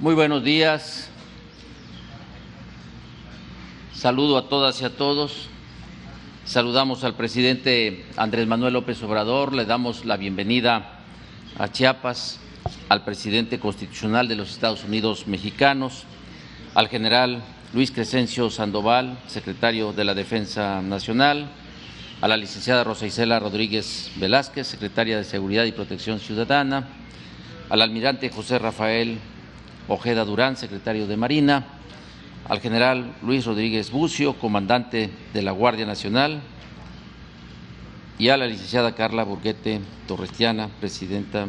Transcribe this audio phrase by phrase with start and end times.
[0.00, 1.08] Muy buenos días.
[3.92, 5.48] Saludo a todas y a todos.
[6.44, 11.00] Saludamos al presidente Andrés Manuel López Obrador, le damos la bienvenida
[11.58, 12.38] a Chiapas,
[12.88, 16.04] al presidente constitucional de los Estados Unidos mexicanos,
[16.76, 17.42] al general
[17.74, 21.50] Luis Crescencio Sandoval, secretario de la Defensa Nacional,
[22.20, 26.86] a la licenciada Rosa Isela Rodríguez Velázquez, secretaria de Seguridad y Protección Ciudadana,
[27.68, 29.18] al almirante José Rafael
[29.88, 31.64] Ojeda Durán, secretario de Marina,
[32.48, 36.40] al general Luis Rodríguez Bucio, comandante de la Guardia Nacional,
[38.18, 41.46] y a la licenciada Carla Burguete Torrestiana, presidenta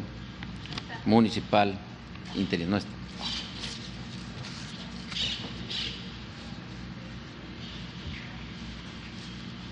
[1.06, 1.78] municipal
[2.36, 2.80] interina.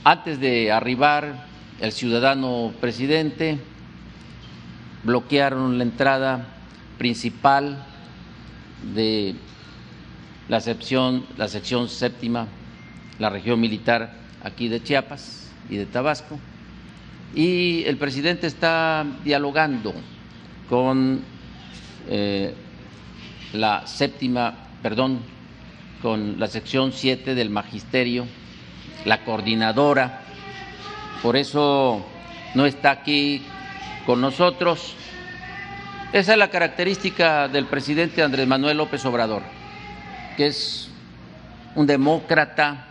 [0.04, 1.48] Antes de arribar
[1.80, 3.60] el ciudadano presidente,
[5.04, 6.48] bloquearon la entrada
[6.98, 7.86] principal
[8.82, 9.36] de
[10.50, 12.48] la sección, la sección séptima,
[13.20, 16.40] la región militar aquí de Chiapas y de Tabasco,
[17.36, 19.94] y el presidente está dialogando
[20.70, 21.22] con
[22.08, 22.54] eh,
[23.54, 25.20] la séptima, perdón,
[26.02, 28.26] con la sección siete del magisterio,
[29.06, 30.22] la coordinadora,
[31.22, 32.06] por eso
[32.56, 33.42] no está aquí
[34.06, 34.96] con nosotros.
[36.14, 39.42] Esa es la característica del presidente Andrés Manuel López Obrador,
[40.38, 40.90] que es
[41.76, 42.88] un demócrata,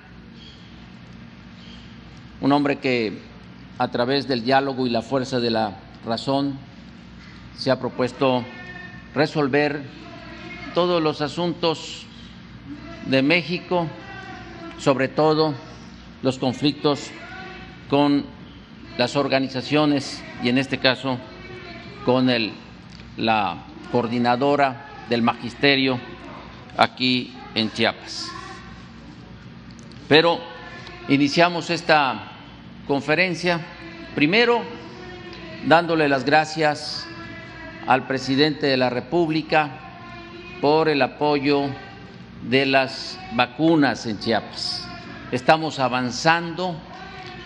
[2.42, 3.18] un hombre que
[3.78, 6.58] a través del diálogo y la fuerza de la razón
[7.56, 8.44] se ha propuesto
[9.14, 9.80] resolver
[10.74, 12.04] todos los asuntos
[13.06, 13.86] de México,
[14.78, 15.54] sobre todo
[16.20, 17.10] los conflictos
[17.88, 18.26] con
[18.98, 21.16] las organizaciones y en este caso
[22.04, 22.52] con el
[23.16, 23.58] la
[23.90, 25.98] coordinadora del magisterio
[26.76, 28.26] aquí en Chiapas.
[30.08, 30.38] Pero
[31.08, 32.32] iniciamos esta
[32.86, 33.60] conferencia
[34.14, 34.62] primero
[35.66, 37.06] dándole las gracias
[37.86, 39.70] al presidente de la República
[40.60, 41.64] por el apoyo
[42.48, 44.86] de las vacunas en Chiapas.
[45.32, 46.76] Estamos avanzando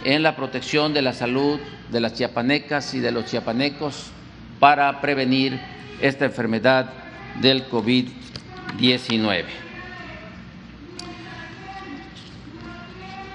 [0.04, 1.58] en la protección de la salud
[1.90, 4.12] de las chiapanecas y de los chiapanecos
[4.60, 5.58] para prevenir
[6.00, 6.92] esta enfermedad
[7.40, 9.44] del COVID-19.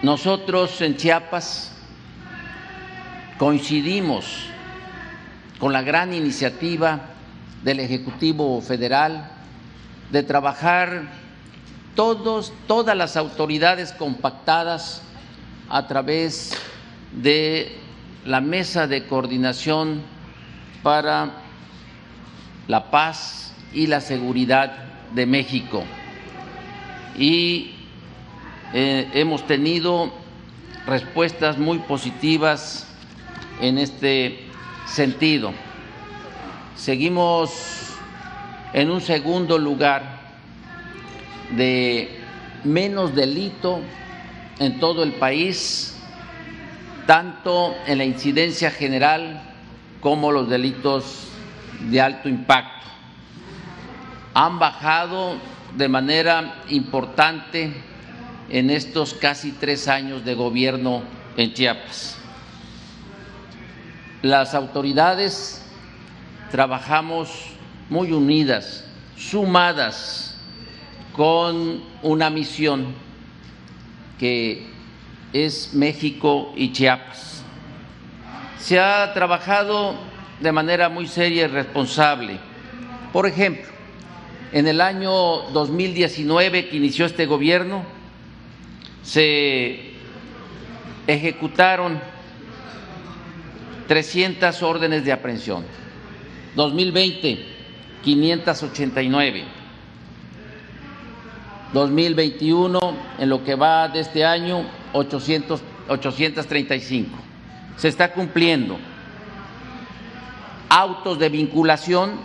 [0.04, 1.72] Nosotros en Chiapas
[3.40, 4.48] coincidimos
[5.60, 7.02] con la gran iniciativa
[7.64, 9.32] del Ejecutivo Federal
[10.12, 11.04] de trabajar
[11.96, 15.02] todos, todas las autoridades compactadas
[15.70, 16.56] a través
[17.12, 17.76] de
[18.26, 20.04] la mesa de coordinación
[20.86, 21.32] para
[22.68, 24.72] la paz y la seguridad
[25.16, 25.84] de México.
[27.18, 27.72] Y
[28.72, 30.14] eh, hemos tenido
[30.86, 32.86] respuestas muy positivas
[33.62, 34.42] en este
[34.86, 35.54] sentido.
[36.76, 37.96] Seguimos
[38.72, 40.04] en un segundo lugar
[41.58, 42.16] de
[42.64, 43.80] menos delito
[44.60, 45.98] en todo el país,
[47.08, 49.55] tanto en la incidencia general
[50.06, 51.30] como los delitos
[51.90, 52.86] de alto impacto.
[54.36, 55.38] Han bajado
[55.76, 57.74] de manera importante
[58.48, 61.02] en estos casi tres años de gobierno
[61.36, 62.20] en Chiapas.
[64.22, 65.66] Las autoridades
[66.52, 67.32] trabajamos
[67.90, 68.86] muy unidas,
[69.18, 70.40] sumadas,
[71.14, 72.94] con una misión
[74.20, 74.68] que
[75.34, 77.35] es México y Chiapas
[78.58, 79.96] se ha trabajado
[80.40, 82.38] de manera muy seria y responsable.
[83.14, 83.66] Por ejemplo,
[84.52, 85.12] en el año
[85.54, 87.84] 2019 que inició este gobierno,
[89.04, 89.94] se
[91.08, 92.00] ejecutaron
[93.88, 95.64] 300 órdenes de aprehensión.
[96.56, 97.46] 2020,
[98.04, 99.44] 589.
[101.74, 102.80] 2021,
[103.20, 107.26] en lo que va de este año, 800, 835
[107.78, 108.78] se está cumpliendo.
[110.70, 112.20] Autos de vinculación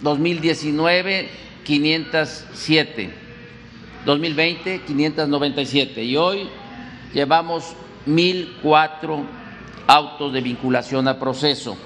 [0.00, 1.28] 2019
[1.64, 3.10] 507,
[4.04, 6.48] 2020 597 y hoy
[7.12, 7.74] llevamos
[8.06, 9.24] 1004
[9.86, 11.76] autos de vinculación a proceso.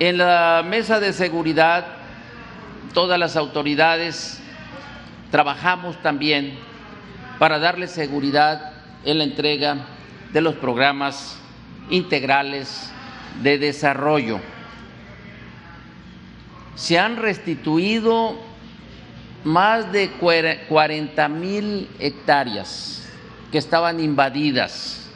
[0.00, 1.86] En la mesa de seguridad
[2.92, 4.40] todas las autoridades
[5.30, 6.58] trabajamos también
[7.38, 8.71] para darle seguridad
[9.04, 9.86] en la entrega
[10.32, 11.38] de los programas
[11.90, 12.90] integrales
[13.42, 14.40] de desarrollo.
[16.74, 18.38] se han restituido
[19.44, 23.08] más de 40 mil hectáreas
[23.50, 25.10] que estaban invadidas,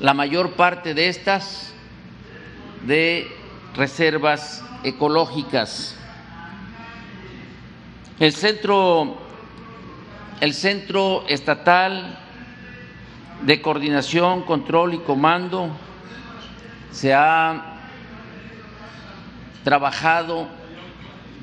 [0.00, 1.72] la mayor parte de estas
[2.86, 3.28] de
[3.76, 5.96] reservas ecológicas.
[8.18, 9.18] El centro,
[10.40, 12.19] el centro estatal
[13.44, 15.70] de coordinación, control y comando
[16.90, 17.76] se ha
[19.64, 20.48] trabajado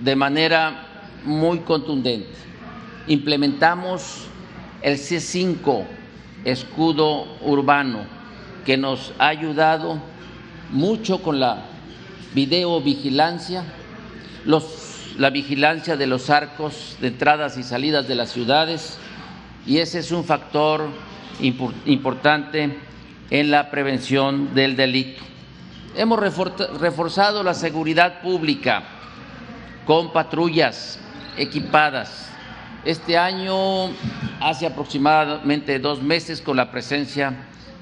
[0.01, 0.83] de manera
[1.23, 2.35] muy contundente.
[3.07, 4.27] Implementamos
[4.81, 5.85] el C5,
[6.43, 7.99] escudo urbano,
[8.65, 9.99] que nos ha ayudado
[10.71, 11.63] mucho con la
[12.33, 13.63] videovigilancia,
[14.45, 18.97] los, la vigilancia de los arcos de entradas y salidas de las ciudades,
[19.65, 20.89] y ese es un factor
[21.39, 22.77] importante
[23.29, 25.23] en la prevención del delito.
[25.95, 28.83] Hemos reforzado la seguridad pública
[29.85, 30.99] con patrullas
[31.37, 32.29] equipadas.
[32.85, 33.89] Este año,
[34.39, 37.33] hace aproximadamente dos meses, con la presencia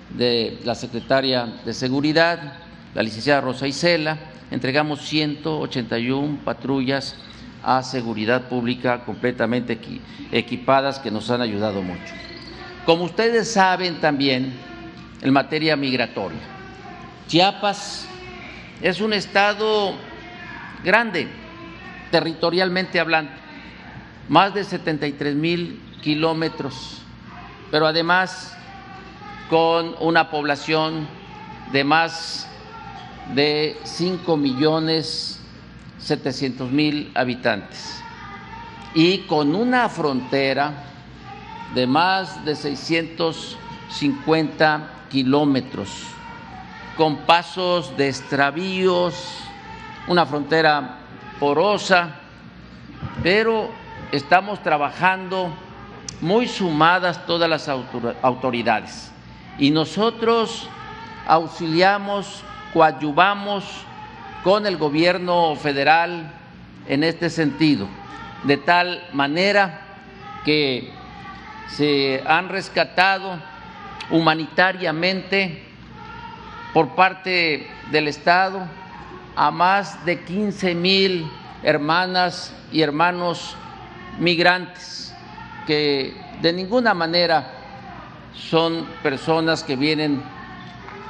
[0.09, 2.53] de la secretaria de Seguridad,
[2.93, 4.17] la licenciada Rosa Isela,
[4.51, 7.15] entregamos 181 patrullas
[7.63, 9.77] a seguridad pública completamente
[10.31, 12.13] equipadas que nos han ayudado mucho.
[12.85, 14.53] Como ustedes saben también,
[15.21, 16.39] en materia migratoria,
[17.27, 18.07] Chiapas
[18.81, 19.95] es un estado
[20.83, 21.27] grande,
[22.11, 23.31] territorialmente hablando,
[24.29, 27.01] más de 73 mil kilómetros,
[27.71, 28.55] pero además
[29.49, 31.07] con una población
[31.71, 32.47] de más
[33.33, 35.39] de 5 millones
[35.97, 37.99] 700 mil habitantes.
[38.93, 40.94] Y con una frontera
[41.73, 45.89] de más de 650 kilómetros,
[46.97, 49.39] con pasos de extravíos,
[50.07, 50.99] una frontera
[51.39, 52.15] porosa,
[53.23, 53.69] pero
[54.11, 55.49] estamos trabajando
[56.21, 59.11] muy sumadas todas las autoridades.
[59.57, 60.69] Y nosotros
[61.27, 62.43] auxiliamos
[62.75, 63.63] coadyuvamos
[64.43, 66.29] con el gobierno federal
[66.87, 67.87] en este sentido,
[68.43, 69.79] de tal manera
[70.43, 70.91] que
[71.67, 73.39] se han rescatado
[74.09, 75.63] humanitariamente
[76.73, 78.67] por parte del Estado
[79.35, 81.29] a más de 15 mil
[81.63, 83.55] hermanas y hermanos
[84.19, 85.13] migrantes
[85.65, 87.51] que de ninguna manera
[88.33, 90.21] son personas que vienen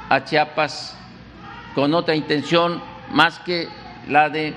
[0.08, 0.96] a Chiapas
[1.74, 2.80] con otra intención
[3.10, 3.68] más que
[4.08, 4.54] la de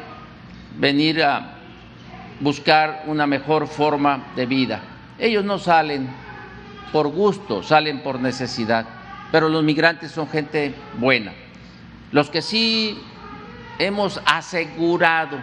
[0.78, 1.56] venir a
[2.40, 4.82] buscar una mejor forma de vida.
[5.20, 6.10] Ellos no salen
[6.92, 8.86] por gusto, salen por necesidad,
[9.32, 11.34] pero los migrantes son gente buena.
[12.12, 12.98] Los que sí
[13.78, 15.38] hemos asegurado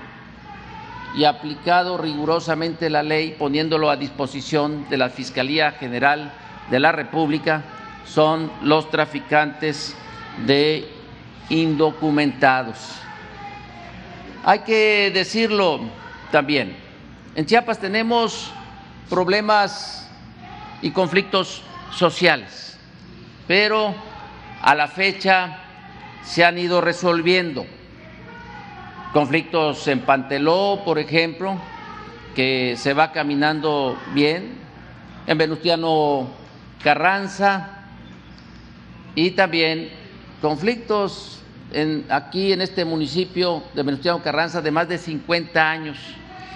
[1.15, 6.33] y aplicado rigurosamente la ley, poniéndolo a disposición de la Fiscalía General
[6.71, 7.63] de la República,
[8.05, 9.97] son los traficantes
[10.47, 10.89] de
[11.49, 12.77] indocumentados.
[14.45, 15.81] Hay que decirlo
[16.31, 16.77] también,
[17.35, 18.53] en Chiapas tenemos
[19.09, 20.09] problemas
[20.83, 21.63] y conflictos
[21.93, 22.77] sociales,
[23.47, 23.95] pero
[24.63, 25.59] a la fecha
[26.23, 27.67] se han ido resolviendo.
[29.13, 31.57] Conflictos en Panteló, por ejemplo,
[32.35, 34.59] que se va caminando bien,
[35.27, 36.29] en Venustiano
[36.83, 37.85] Carranza
[39.15, 39.91] y también
[40.41, 41.43] conflictos
[42.09, 45.99] aquí en este municipio de Venustiano Carranza de más de 50 años,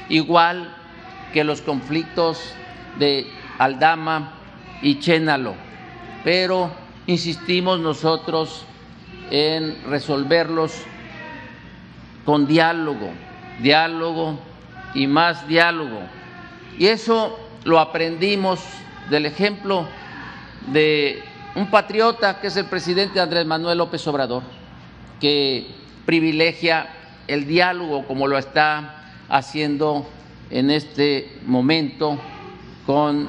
[0.09, 0.77] igual
[1.33, 2.55] que los conflictos
[2.99, 3.27] de
[3.59, 4.33] Aldama
[4.83, 5.55] y Chénalo,
[6.25, 6.71] pero
[7.07, 8.65] insistimos nosotros
[9.31, 10.73] en resolverlos
[12.25, 13.11] con diálogo,
[13.61, 14.39] diálogo
[14.95, 16.01] y más diálogo.
[16.79, 18.61] Y eso lo aprendimos
[19.11, 19.87] del ejemplo
[20.73, 21.23] de
[21.55, 24.43] un patriota que es el presidente Andrés Manuel López Obrador
[25.21, 25.67] que
[26.07, 26.89] privilegia
[27.27, 30.07] el diálogo como lo está haciendo
[30.51, 32.19] en este momento
[32.87, 33.29] con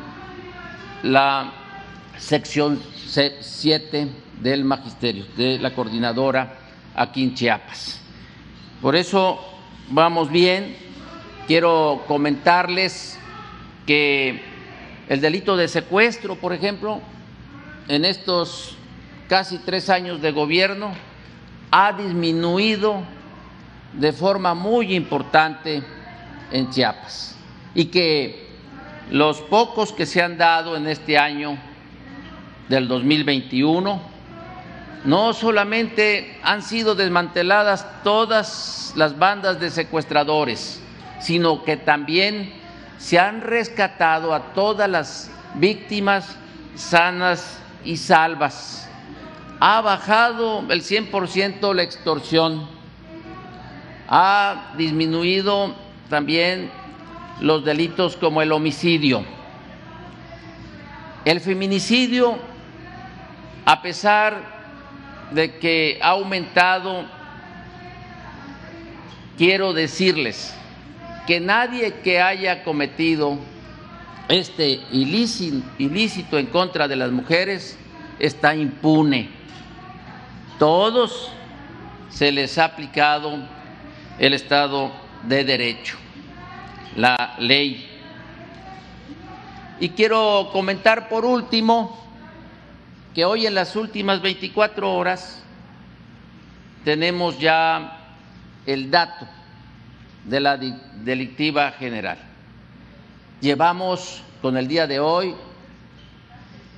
[1.04, 1.54] la
[2.18, 4.08] sección 7
[4.42, 6.58] del magisterio, de la coordinadora
[6.96, 8.02] aquí en Chiapas.
[8.82, 9.40] Por eso
[9.90, 10.76] vamos bien.
[11.48, 13.20] Quiero comentarles
[13.86, 14.42] que
[15.10, 17.02] el delito de secuestro, por ejemplo,
[17.88, 18.78] en estos
[19.28, 20.92] casi tres años de gobierno,
[21.72, 23.04] ha disminuido
[23.94, 25.84] de forma muy importante
[26.52, 27.36] en Chiapas
[27.74, 28.48] y que
[29.10, 31.58] los pocos que se han dado en este año
[32.70, 34.02] del 2021
[35.04, 40.82] no solamente han sido desmanteladas todas las bandas de secuestradores,
[41.20, 42.54] sino que también
[42.98, 46.38] se han rescatado a todas las víctimas
[46.76, 48.88] sanas y salvas.
[49.60, 52.68] Ha bajado el 100% la extorsión.
[54.08, 55.76] Ha disminuido
[56.12, 56.70] también
[57.40, 59.24] los delitos como el homicidio.
[61.24, 62.38] El feminicidio,
[63.66, 64.44] a pesar
[65.32, 67.06] de que ha aumentado,
[69.38, 70.54] quiero decirles
[71.26, 73.40] que nadie que haya cometido
[74.28, 77.78] este ilícito, en contra de las mujeres
[78.20, 79.30] está impune.
[80.60, 81.32] Todos
[82.10, 83.40] se les ha aplicado
[84.20, 85.98] el Estado de Derecho,
[86.96, 87.88] la ley.
[89.80, 92.02] Y quiero comentar por último
[93.14, 95.44] que hoy en las últimas 24 horas
[96.84, 97.98] tenemos ya
[98.66, 99.28] el dato
[100.26, 102.18] de la delictiva general.
[103.42, 105.36] Llevamos con el día de hoy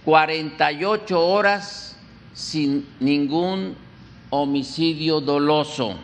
[0.05, 1.97] 48 horas
[2.33, 3.75] sin ningún
[4.29, 5.95] homicidio doloso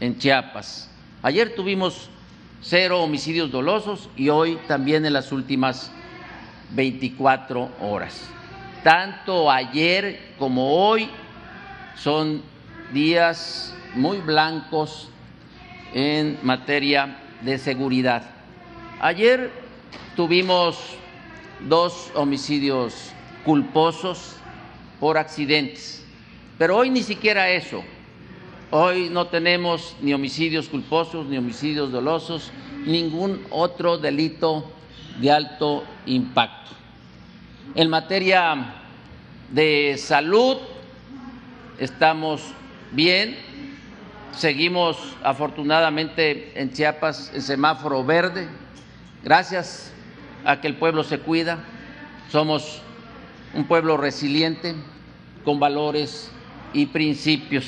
[0.00, 0.89] en Chiapas.
[1.22, 2.08] Ayer tuvimos
[2.62, 5.90] cero homicidios dolosos y hoy también en las últimas
[6.72, 8.30] 24 horas
[8.82, 11.10] tanto ayer como hoy
[11.96, 12.42] son
[12.92, 15.08] días muy blancos
[15.92, 18.22] en materia de seguridad.
[19.00, 19.50] Ayer
[20.16, 20.78] tuvimos
[21.60, 23.12] dos homicidios
[23.44, 24.36] culposos
[24.98, 26.04] por accidentes,
[26.58, 27.82] pero hoy ni siquiera eso.
[28.72, 32.52] Hoy no tenemos ni homicidios culposos, ni homicidios dolosos,
[32.86, 34.70] ningún otro delito
[35.20, 36.70] de alto impacto.
[37.74, 38.74] En materia
[39.50, 40.58] de salud
[41.80, 42.42] estamos
[42.92, 43.36] bien,
[44.36, 48.46] seguimos afortunadamente en Chiapas en semáforo verde,
[49.24, 49.92] gracias
[50.44, 51.58] a que el pueblo se cuida,
[52.30, 52.80] somos
[53.52, 54.76] un pueblo resiliente,
[55.44, 56.30] con valores
[56.72, 57.66] y principios,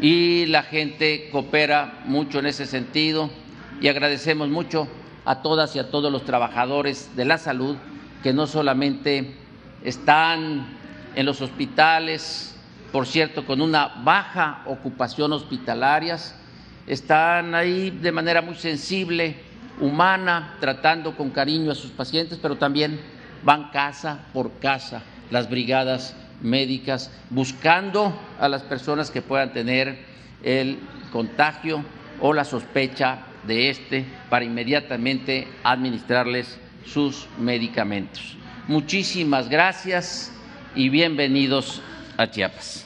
[0.00, 3.30] y la gente coopera mucho en ese sentido
[3.80, 4.88] y agradecemos mucho
[5.24, 7.76] a todas y a todos los trabajadores de la salud
[8.22, 9.34] que no solamente
[9.82, 10.66] están
[11.14, 12.54] en los hospitales,
[12.92, 16.18] por cierto, con una baja ocupación hospitalaria,
[16.86, 19.36] están ahí de manera muy sensible,
[19.80, 23.00] humana, tratando con cariño a sus pacientes, pero también
[23.42, 29.98] van casa por casa las brigadas médicas buscando a las personas que puedan tener
[30.42, 30.78] el
[31.12, 31.84] contagio
[32.20, 38.36] o la sospecha de este para inmediatamente administrarles sus medicamentos.
[38.66, 40.32] Muchísimas gracias
[40.74, 41.82] y bienvenidos
[42.16, 42.84] a Chiapas.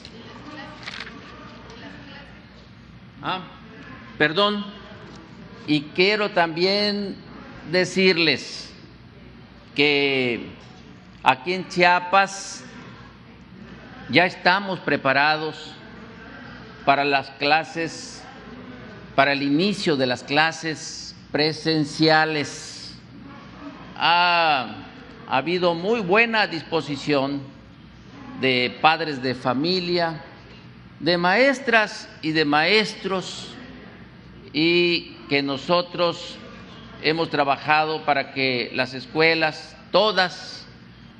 [3.21, 3.41] Ah,
[4.17, 4.65] perdón,
[5.67, 7.15] y quiero también
[7.71, 8.71] decirles
[9.75, 10.47] que
[11.23, 12.63] aquí en Chiapas
[14.11, 15.71] ya estamos preparados
[16.83, 18.23] para las clases,
[19.15, 22.95] para el inicio de las clases presenciales.
[23.95, 24.85] Ha,
[25.27, 27.41] habido muy buena disposición
[28.41, 30.23] de padres de familia,
[30.99, 33.53] de maestras y de maestros
[34.53, 36.35] y que nosotros
[37.03, 40.65] hemos trabajado para que las escuelas todas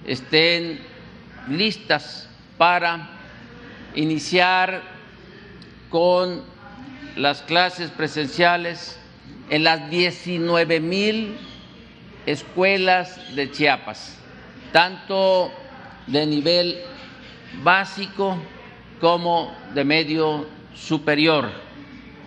[0.07, 0.79] estén
[1.47, 2.28] listas
[2.59, 3.07] para
[3.95, 4.81] iniciar
[5.89, 6.43] con
[7.15, 8.99] las clases presenciales
[9.49, 11.37] en las 19 mil
[12.25, 14.17] escuelas de Chiapas,
[14.73, 15.53] tanto
[16.05, 16.81] de nivel
[17.63, 18.37] básico
[18.99, 21.49] como de medio superior.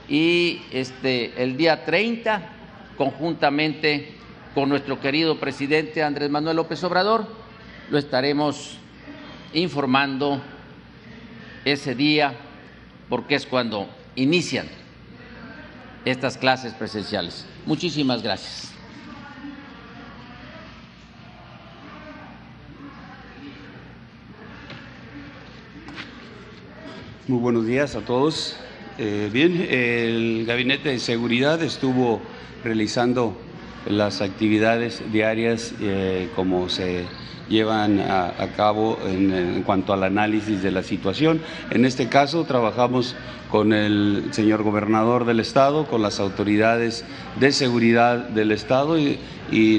[0.08, 2.40] Y este, el día 30,
[2.96, 4.14] conjuntamente
[4.54, 7.26] con nuestro querido presidente Andrés Manuel López Obrador,
[7.90, 8.78] lo estaremos
[9.54, 10.40] informando
[11.64, 12.34] ese día,
[13.08, 14.66] porque es cuando inician
[16.04, 17.46] estas clases presenciales.
[17.66, 18.72] Muchísimas gracias.
[27.28, 28.56] Muy buenos días a todos.
[28.98, 32.20] Eh, bien, el Gabinete de Seguridad estuvo
[32.64, 33.36] realizando
[33.86, 37.06] las actividades diarias eh, como se
[37.48, 41.40] llevan a, cabo en, cuanto al análisis de la situación.
[41.70, 43.16] En este caso trabajamos
[43.50, 47.04] con el señor gobernador del estado, con las autoridades
[47.38, 49.18] de seguridad del estado y,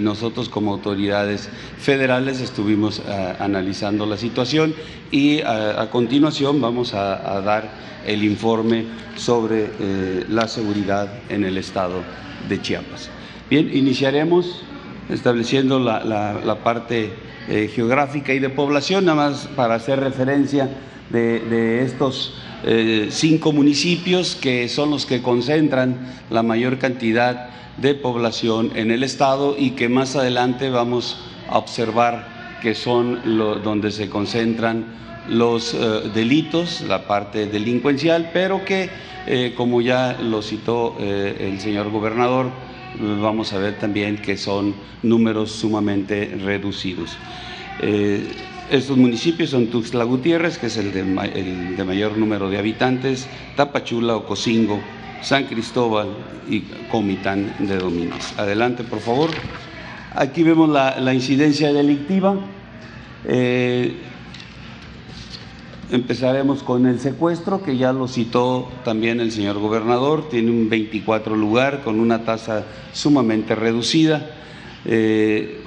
[0.02, 4.76] nosotros como autoridades federales estuvimos eh, analizando la situación
[5.10, 7.72] y a, continuación vamos a, dar
[8.06, 12.04] el informe sobre eh, la seguridad en el estado
[12.48, 13.10] de Chiapas.
[13.50, 14.64] Bien, iniciaremos
[15.10, 17.14] estableciendo la, parte
[17.48, 20.70] eh, geográfica y de población, nada más para hacer referencia
[21.10, 22.34] de, estos
[22.64, 25.98] eh, cinco municipios que son los que concentran
[26.30, 31.18] la mayor cantidad de población en el estado y que más adelante vamos
[31.50, 33.20] a observar que son
[33.64, 34.86] donde se concentran
[35.28, 38.90] los eh, delitos, la parte delincuencial, pero que,
[39.56, 42.52] como ya lo citó el señor gobernador,
[43.00, 47.18] vamos a ver también que son números sumamente reducidos.
[47.80, 48.24] Eh,
[48.70, 54.80] estos municipios son Tuxtla Gutiérrez, que es el de, mayor número de habitantes, Tapachula, Ocosingo,
[55.22, 56.08] San Cristóbal
[56.50, 58.34] y Comitán de Domínguez.
[58.38, 59.30] Adelante, por favor.
[60.16, 62.36] Aquí vemos la, incidencia delictiva.
[63.26, 63.96] Eh,
[65.94, 71.36] Empezaremos con el secuestro, que ya lo citó también el señor gobernador, tiene un 24
[71.36, 74.32] lugar con una tasa sumamente reducida.
[74.86, 75.62] Eh,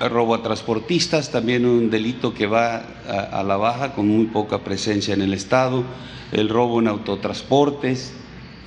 [0.00, 5.12] robo a transportistas, también un delito que va a, la baja con muy poca presencia
[5.12, 5.84] en el Estado.
[6.32, 8.14] El robo en autotransportes,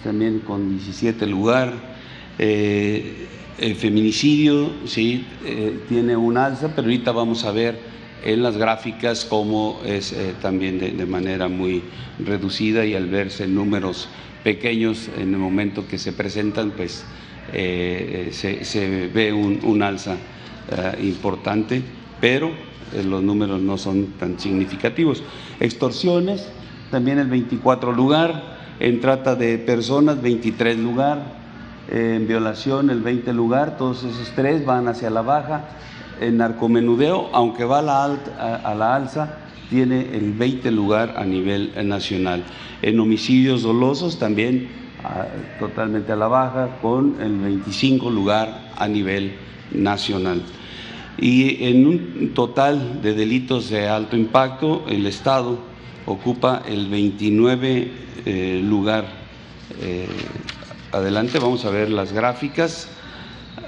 [0.04, 1.74] también con 17 lugar.
[2.38, 3.25] Eh,
[3.58, 9.26] el feminicidio, sí, eh, tiene un alza, pero ahorita vamos a ver en las gráficas
[9.26, 11.84] como es eh, también de, manera muy
[12.20, 14.10] reducida y al verse números
[14.44, 17.06] pequeños en el momento que se presentan, pues
[17.54, 20.16] eh, se, ve un, alza
[20.72, 21.82] eh, importante,
[22.22, 22.52] pero
[23.06, 25.24] los números no son tan significativos.
[25.60, 26.50] Extorsiones,
[26.92, 31.40] también el 24 lugar, en trata de personas 23 lugar,
[31.92, 35.70] en violación el 20 lugar, todos esos tres van hacia la baja
[36.20, 38.04] en narcomenudeo, aunque va a la,
[38.64, 39.38] a, la alza,
[39.70, 42.44] tiene el 20 lugar a nivel nacional.
[42.82, 44.70] En homicidios dolosos también
[45.60, 49.34] totalmente a la baja, con el 25 lugar a nivel
[49.72, 50.42] nacional.
[51.17, 55.60] Y en un total de delitos de alto impacto, el Estado
[56.06, 57.91] ocupa el 29
[58.26, 59.06] eh, lugar.
[59.82, 60.08] Eh,
[60.91, 62.89] adelante, vamos a ver las gráficas.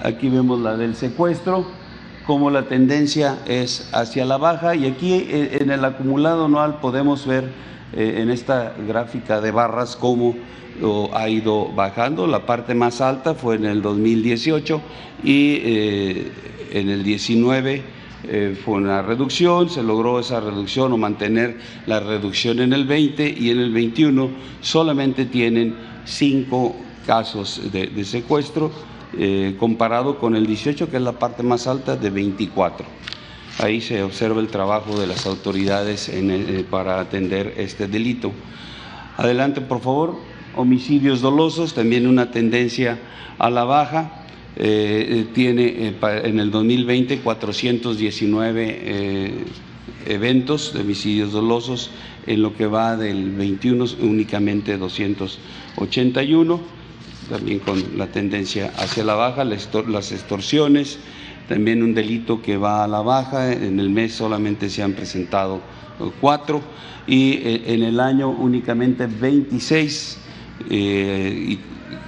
[0.04, 1.81] Aquí vemos la del secuestro
[2.26, 4.76] como la tendencia es hacia la baja.
[4.76, 7.46] Y aquí eh, en el acumulado anual podemos ver
[7.94, 10.36] eh, en esta gráfica de barras cómo
[11.14, 12.26] ha ido bajando.
[12.26, 14.82] La parte más alta fue en el 2018
[15.24, 16.32] y eh,
[16.72, 18.00] en el 19
[18.64, 21.58] fue una reducción, se logró esa reducción o mantener
[21.88, 24.30] la reducción en el 20 y en el 21
[24.62, 28.72] solamente tienen cinco casos de secuestro
[29.18, 32.86] eh, comparado con el 18, que es la parte más alta, de 24.
[33.60, 38.32] Ahí se observa el trabajo de las autoridades eh, para atender este delito.
[39.18, 40.16] Adelante, por favor.
[40.56, 43.00] Homicidios dolosos, también una tendencia
[43.38, 44.24] a la baja.
[44.56, 49.46] Eh, tiene en el 2020 419
[50.06, 51.90] eventos de homicidios dolosos,
[52.28, 56.81] en lo que va del 21 únicamente 281
[57.32, 61.00] también con la tendencia hacia la baja, las extorsiones,
[61.48, 65.62] también un delito que va a la baja, en el mes solamente se han presentado
[66.00, 66.62] eh, cuatro
[67.08, 70.18] y eh, en el año únicamente 26
[70.70, 71.60] eh, y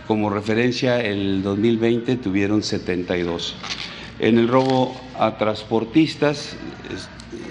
[0.08, 3.56] como referencia el 2020 tuvieron 72.
[4.20, 6.58] En el robo a transportistas,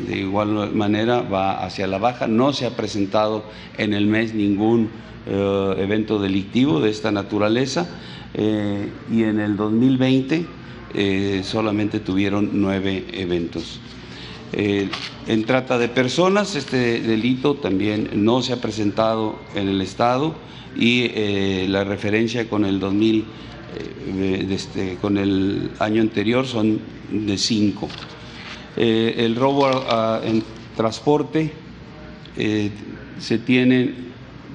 [0.06, 3.44] de igual manera va hacia la baja, no se ha presentado
[3.78, 4.90] en el mes ningún
[5.24, 7.88] eh, evento delictivo de esta naturaleza
[8.34, 10.46] eh, y en el 2020
[10.94, 13.80] eh, solamente tuvieron nueve eventos.
[14.52, 20.34] en trata de personas, este delito también no se ha presentado en el Estado
[20.76, 21.08] y
[21.68, 23.24] la referencia con el 2000,
[24.50, 27.88] este, con el año anterior son de cinco.
[28.76, 29.68] El robo
[30.22, 30.42] en
[30.76, 31.52] transporte
[33.18, 33.94] se tiene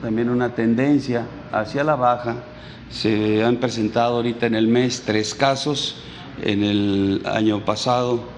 [0.01, 2.43] también una tendencia hacia la baja.
[2.89, 5.97] Se han presentado ahorita en el mes tres casos,
[6.41, 8.37] en el año pasado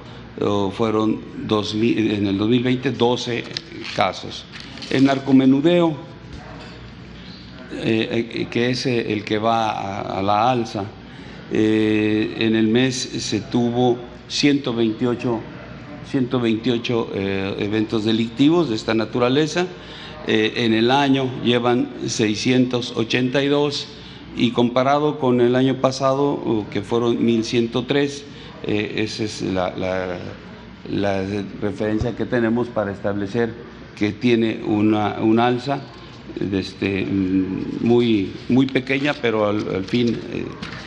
[0.71, 3.43] fueron en el 2020 12
[3.95, 4.45] casos.
[4.89, 5.95] El narcomenudeo,
[7.73, 10.85] eh, eh, que es el que va a, la alza,
[11.51, 15.39] eh, en el mes se tuvo 128
[16.09, 19.67] 128 eh, eventos delictivos de esta naturaleza.
[20.27, 23.87] Eh, en el año llevan 682
[24.35, 28.25] y comparado con el año pasado, que fueron 1103,
[28.65, 30.19] esa es la,
[31.61, 33.53] referencia que tenemos para establecer
[33.97, 35.81] que tiene una, una alza
[36.51, 40.17] este, muy, muy pequeña, pero al, fin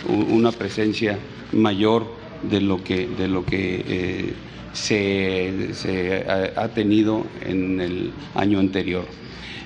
[0.09, 1.19] una presencia
[1.53, 2.07] mayor
[2.49, 4.35] de lo que, de lo que
[4.73, 6.25] se,
[6.57, 9.07] ha, tenido en el año anterior.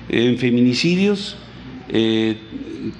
[0.09, 1.37] En feminicidios,
[1.89, 2.37] eh,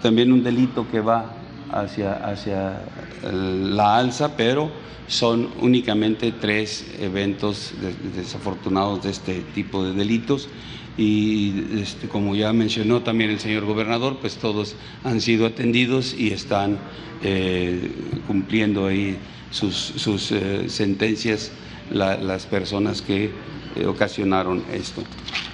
[0.01, 1.35] también un delito que va
[1.71, 2.81] hacia, hacia
[3.23, 4.71] la alza, pero
[5.07, 7.73] son únicamente tres eventos
[8.15, 10.49] desafortunados de este tipo de delitos
[10.97, 16.33] y este, como ya mencionó también el señor gobernador, pues todos han sido atendidos y
[16.33, 16.79] están
[17.23, 17.91] eh,
[18.25, 19.17] cumpliendo ahí
[19.51, 21.51] sus, eh, sentencias
[21.91, 23.31] las personas que
[23.75, 25.03] eh, ocasionaron esto.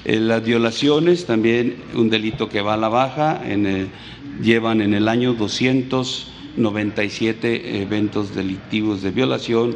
[0.06, 3.42] Eh, las violaciones, también un delito que va a la baja,
[4.42, 9.76] llevan en el año 297 eventos delictivos de violación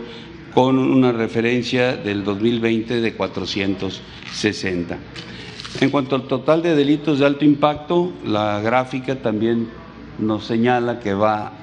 [0.53, 4.97] con una referencia del 2020 de 460.
[5.81, 9.67] En cuanto al total de delitos de alto impacto, la gráfica también
[10.19, 11.53] nos señala que va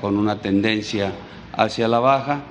[0.00, 1.12] con una tendencia
[1.52, 2.42] hacia la baja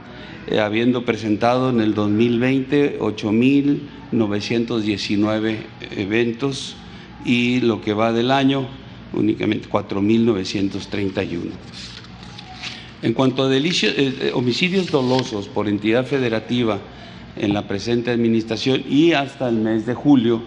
[0.47, 5.57] eh, habiendo presentado en el 2020 8.919
[5.91, 6.75] eventos
[7.23, 8.67] y lo que va del año
[9.13, 11.51] únicamente 4.931.
[13.03, 16.79] En cuanto a eh, eh, homicidios dolosos por entidad federativa
[17.35, 20.41] en la presente administración y hasta el mes de julio,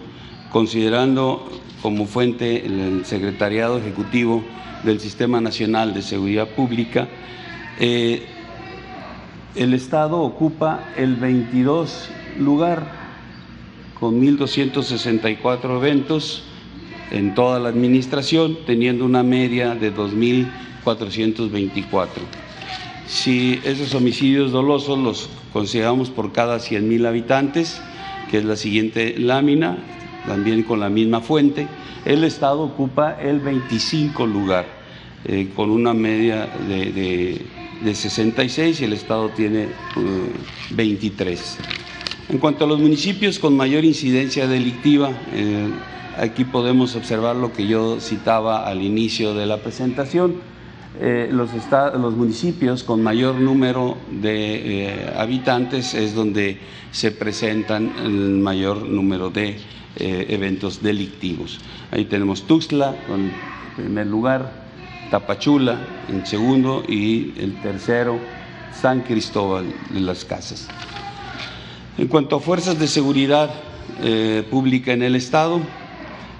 [0.51, 1.49] considerando
[1.81, 4.43] como fuente el Secretariado Ejecutivo
[4.83, 7.07] del Sistema Nacional de Seguridad Pública,
[9.55, 13.05] el Estado ocupa el 22 lugar
[13.99, 16.43] con 1.264 eventos
[17.11, 22.09] en toda la administración, teniendo una media de 2.424.
[23.07, 27.81] Si esos homicidios dolosos los consideramos por cada 100.000 habitantes,
[28.29, 29.77] que es la siguiente lámina,
[30.25, 31.67] también con la misma fuente,
[32.03, 34.65] el Estado ocupa el 25 lugar,
[35.23, 37.45] eh, con una media de de
[37.83, 39.67] 66 y el Estado tiene
[40.71, 41.57] 23.
[41.59, 41.85] Uh,
[42.27, 45.69] en cuanto a los municipios con mayor incidencia delictiva, eh,
[46.17, 50.37] aquí podemos observar lo que yo citaba al inicio de la presentación.
[50.99, 56.57] Eh, los, los, municipios con mayor número de eh, habitantes es donde
[56.91, 59.57] se presentan el mayor número de
[59.97, 61.59] eventos delictivos.
[61.91, 63.31] Ahí tenemos Tuxtla con
[63.75, 64.64] primer lugar,
[65.09, 68.19] Tapachula en segundo y el tercero
[68.73, 70.67] San Cristóbal de las Casas.
[71.97, 73.49] En cuanto a fuerzas de seguridad
[74.03, 75.61] eh, pública en el Estado,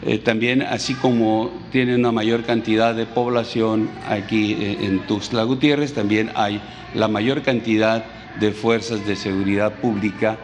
[0.04, 5.94] eh, también así como tiene una mayor cantidad de población aquí eh, en Tuxtla Gutiérrez,
[5.94, 6.60] también hay
[6.94, 8.04] la mayor cantidad
[8.40, 10.38] de fuerzas de seguridad pública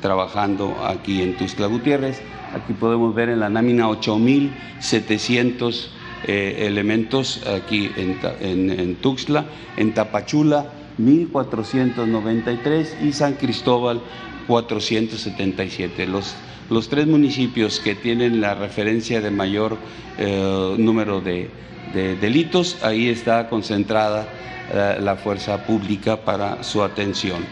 [0.00, 2.22] trabajando aquí en Tuxtla Gutiérrez.
[2.54, 5.88] Aquí podemos ver en la lámina 8.700
[6.28, 9.44] eh, elementos aquí en, Tuxtla,
[9.76, 10.66] en Tapachula
[10.98, 14.00] 1493 y San Cristóbal
[14.48, 16.08] 477.
[16.08, 16.34] Los,
[16.68, 19.78] los tres municipios que tienen la referencia de mayor
[20.18, 21.48] eh, número de,
[21.94, 24.26] delitos, ahí está concentrada
[24.74, 27.44] eh, la fuerza pública para su atención.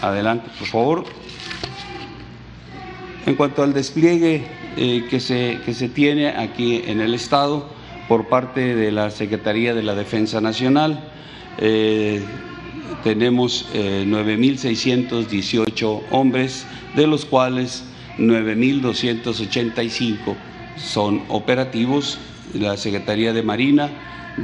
[0.00, 1.04] Adelante, por favor.
[3.26, 4.44] En cuanto al despliegue
[4.76, 7.77] que, se, que se tiene aquí en el Estado,
[8.08, 10.98] por parte de la Secretaría de la Defensa Nacional.
[11.58, 12.22] Eh,
[13.04, 16.66] tenemos 9.618 eh, hombres,
[16.96, 17.84] de los cuales
[18.18, 20.34] 9.285
[20.76, 22.18] son operativos.
[22.54, 23.90] La Secretaría de Marina,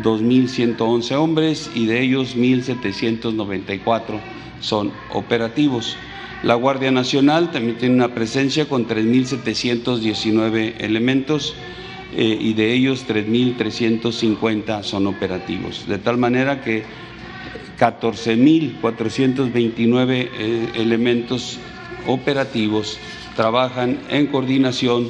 [0.03, 4.21] 2.111 hombres y de ellos 1.794
[4.61, 5.97] son operativos.
[6.43, 11.55] La Guardia Nacional también tiene una presencia con 3.719 elementos
[12.17, 15.89] eh, y de ellos 3.350 son operativos.
[15.89, 16.85] De tal manera que
[17.77, 21.59] 14.429 eh, elementos
[22.07, 23.01] operativos
[23.35, 25.09] trabajan en coordinación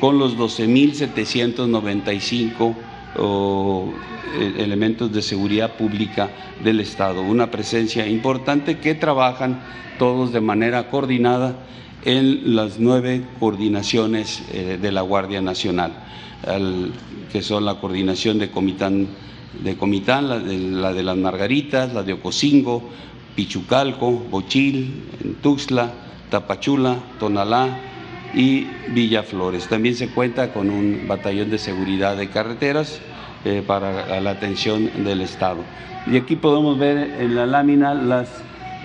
[0.00, 2.74] con los 12.795
[3.16, 3.92] eh,
[4.58, 6.30] elementos de seguridad pública
[6.64, 7.22] del Estado.
[7.22, 9.62] Una presencia importante que trabajan
[10.00, 11.54] todos de manera coordinada
[12.04, 15.92] en las nueve coordinaciones de la Guardia Nacional
[17.32, 19.08] que son la coordinación de Comitán,
[19.62, 22.82] de Comitán la, de, las Margaritas, la de Ocosingo,
[23.34, 25.02] Pichucalco, Bochil,
[25.42, 25.92] Tuxtla,
[26.30, 27.78] Tapachula, Tonalá
[28.34, 29.68] y Villaflores.
[29.68, 33.00] También se cuenta con un batallón de seguridad de carreteras
[33.44, 35.58] eh, para la atención del Estado.
[36.10, 38.28] Y aquí podemos ver en la lámina las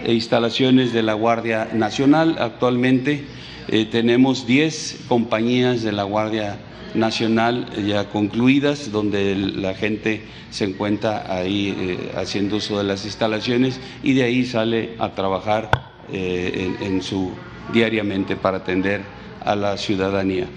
[0.06, 2.36] instalaciones de la Guardia Nacional.
[2.40, 3.26] Actualmente
[3.68, 6.58] eh, tenemos 10 compañías de la Guardia
[6.96, 13.80] Nacional ya concluidas, donde la gente se encuentra ahí eh, haciendo uso de las instalaciones
[14.04, 15.70] y de ahí sale a trabajar
[16.12, 17.32] eh, en, su
[17.74, 19.02] diariamente para atender
[19.44, 20.48] a la ciudadanía.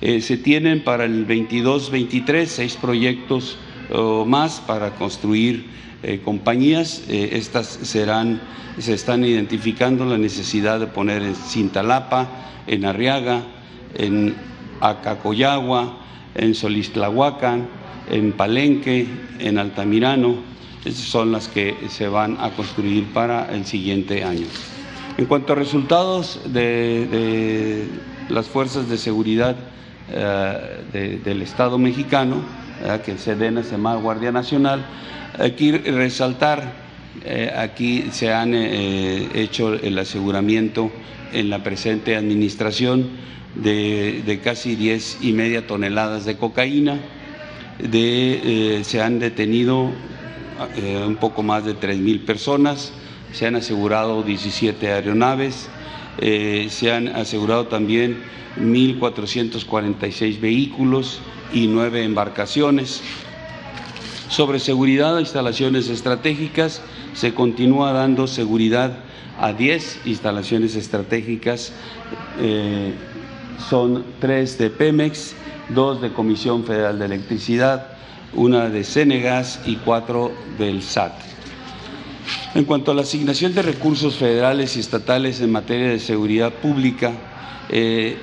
[0.00, 3.58] se tienen para el 22-23 seis proyectos
[4.26, 5.66] más para construir
[6.24, 7.02] compañías.
[7.08, 8.40] estas serán,
[8.78, 12.28] se están identificando la necesidad de poner en Cintalapa,
[12.66, 13.42] en Arriaga,
[13.96, 14.34] en
[14.80, 15.98] Acacoyagua,
[16.34, 17.68] en Solistlahuacan,
[18.10, 19.06] en Palenque,
[19.38, 20.36] en Altamirano.
[20.84, 24.46] Esas son las que se van a construir para el siguiente año.
[25.16, 27.86] En cuanto a resultados de,
[28.28, 29.56] las fuerzas de seguridad
[30.12, 32.36] eh, del Estado mexicano,
[33.04, 34.84] que Sedena se llama Guardia Nacional,
[35.38, 36.72] aquí resaltar,
[37.24, 40.90] eh, aquí se han eh, hecho el aseguramiento
[41.32, 43.08] en la presente administración
[43.54, 46.98] de, casi 10 y media toneladas de cocaína,
[47.80, 49.90] eh, se han detenido
[50.76, 52.92] eh, un poco más de 3 mil personas,
[53.32, 55.68] se han asegurado 17 aeronaves,
[56.18, 58.18] eh, se han asegurado también
[58.60, 61.20] 1.446 vehículos
[61.52, 63.02] y 9 embarcaciones.
[64.28, 66.82] Sobre seguridad de instalaciones estratégicas,
[67.14, 68.98] se continúa dando seguridad
[69.40, 71.72] a 10 instalaciones estratégicas
[73.68, 75.34] son tres de Pemex,
[75.68, 77.88] dos de Comisión Federal de Electricidad,
[78.34, 81.12] una de Cenegas y cuatro del SAT.
[82.54, 87.12] En cuanto a la asignación de recursos federales y estatales en materia de seguridad pública,
[87.68, 88.16] eh,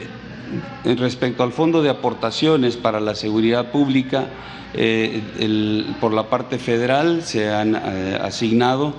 [0.84, 4.26] respecto al Fondo de Aportaciones para la Seguridad Pública,
[4.74, 5.22] eh,
[6.02, 8.94] por la parte federal se han eh, asignado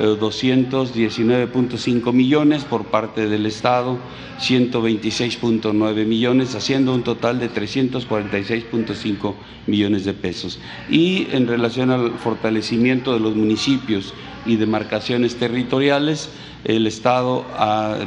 [0.00, 3.98] 219.5 millones por parte del Estado,
[4.40, 9.34] 126.9 millones, haciendo un total de 346.5
[9.66, 10.58] millones de pesos.
[10.88, 14.14] Y en relación al fortalecimiento de los municipios
[14.46, 16.30] y demarcaciones territoriales,
[16.64, 17.44] el Estado,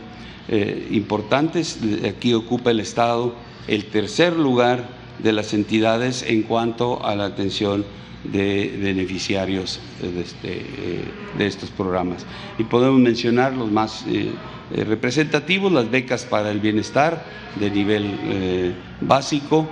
[0.50, 1.80] eh, importantes.
[2.08, 3.36] Aquí ocupa el Estado
[3.68, 4.88] el tercer lugar
[5.20, 7.86] de las entidades en cuanto a la atención
[8.24, 11.04] de beneficiarios de, este, eh,
[11.38, 12.26] de estos programas.
[12.58, 14.32] Y podemos mencionar los más eh,
[14.86, 17.26] representativos, las becas para el bienestar
[17.60, 19.68] de nivel básico,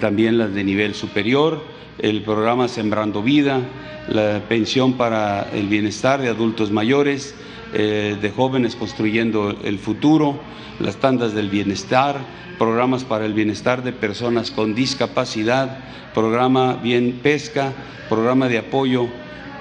[0.00, 1.62] también las de nivel superior,
[1.98, 3.60] el programa Sembrando Vida,
[4.08, 7.34] la pensión para el bienestar de adultos mayores,
[7.74, 10.40] eh, de jóvenes construyendo el futuro,
[10.80, 12.18] las tandas del bienestar,
[12.58, 15.78] programas para el bienestar de personas con discapacidad,
[16.14, 17.72] programa Bien Pesca,
[18.08, 19.08] programa de apoyo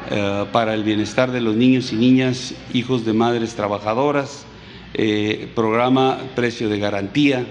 [0.09, 4.45] eh, para el bienestar de los niños y niñas, hijos de madres trabajadoras,
[4.93, 7.45] eh, programa Precio de Garantía,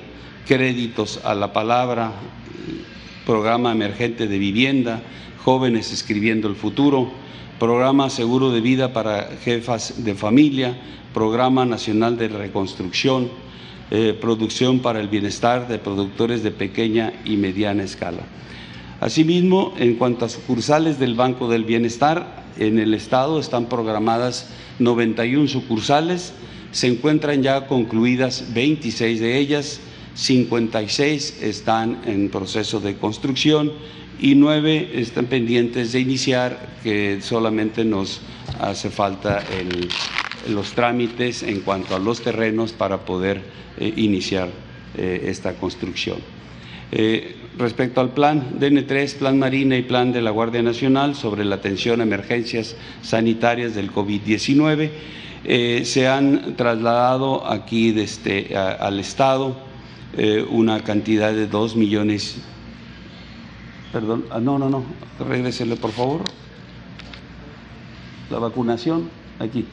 [0.46, 2.12] créditos a la palabra,
[3.26, 5.02] programa emergente de vivienda,
[5.44, 7.12] jóvenes escribiendo el futuro,
[7.58, 10.76] programa Seguro de Vida para Jefas de Familia,
[11.14, 13.30] Programa Nacional de Reconstrucción,
[13.90, 18.22] eh, Producción para el Bienestar de Productores de Pequeña y Mediana Escala.
[19.00, 25.48] Asimismo, en cuanto a sucursales del Banco del Bienestar, en el Estado están programadas 91
[25.48, 26.34] sucursales,
[26.72, 29.80] se encuentran ya concluidas 26 de ellas,
[30.16, 33.70] 56 están en proceso de construcción
[34.18, 38.22] y nueve están pendientes de iniciar, que solamente nos
[38.58, 39.44] hace falta
[40.48, 43.42] los trámites en cuanto a los terrenos para poder
[43.78, 44.48] eh, iniciar
[44.96, 46.16] eh, esta construcción.
[46.92, 51.56] Eh, respecto al plan DN3, plan Marina y plan de la Guardia Nacional sobre la
[51.56, 54.90] atención a emergencias sanitarias del COVID-19,
[55.84, 59.65] se han trasladado aquí desde, al Estado
[60.50, 62.38] una cantidad de 2 millones.
[63.92, 64.82] Perdón, ah, no, no, no,
[65.18, 66.22] regrésele por favor.
[68.30, 69.66] La vacunación, aquí.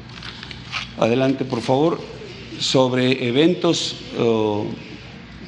[0.98, 2.00] Adelante, por favor.
[2.60, 4.66] Sobre eventos oh,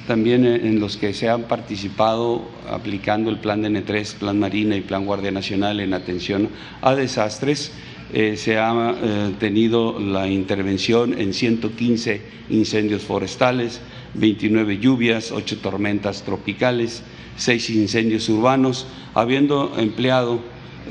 [0.08, 5.06] también en los que se han participado aplicando el Plan DN3, Plan Marina y Plan
[5.06, 6.50] Guardia Nacional en atención
[6.82, 7.74] a desastres,
[8.14, 13.82] eh, se ha eh, tenido la intervención en 115 incendios forestales,
[14.14, 17.04] 29 lluvias, 8 tormentas tropicales,
[17.36, 20.40] 6 incendios urbanos, habiendo empleado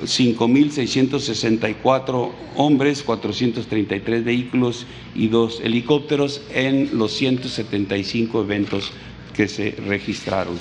[0.04, 8.92] 5.664 hombres, 433 vehículos y dos helicópteros en los 175 eventos
[9.34, 10.58] que se registraron.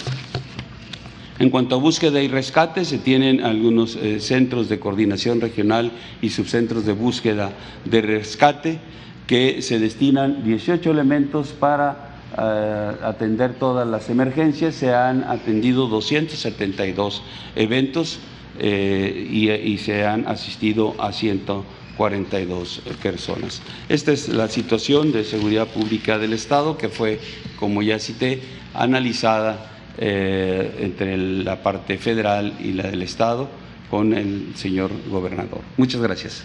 [1.37, 6.29] En cuanto a búsqueda y rescate, se tienen algunos eh, centros de coordinación regional y
[6.29, 7.51] subcentros de búsqueda
[7.83, 8.79] de rescate
[9.27, 14.75] que se destinan 18 elementos para eh, atender todas las emergencias.
[14.75, 17.21] Se han atendido 272
[17.55, 18.19] eventos
[18.59, 23.61] eh, y, y, se han asistido a 142 personas.
[23.89, 27.19] Esta es la situación de seguridad pública del Estado que fue,
[27.59, 28.41] como ya cité,
[28.73, 33.49] analizada eh, entre la parte federal y la del Estado
[33.89, 35.61] con el señor gobernador.
[35.77, 36.43] Muchas gracias.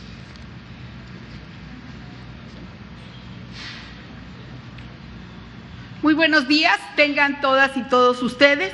[6.03, 8.73] Muy buenos días, tengan todas y todos ustedes.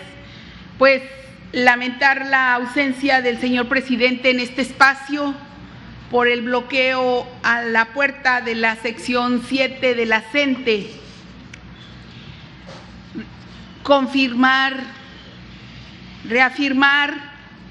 [0.79, 1.03] Pues
[1.57, 5.35] lamentar la ausencia del señor presidente en este espacio
[6.11, 10.91] por el bloqueo a la puerta de la sección 7 de la CENTE.
[13.83, 14.75] Confirmar,
[16.29, 17.15] reafirmar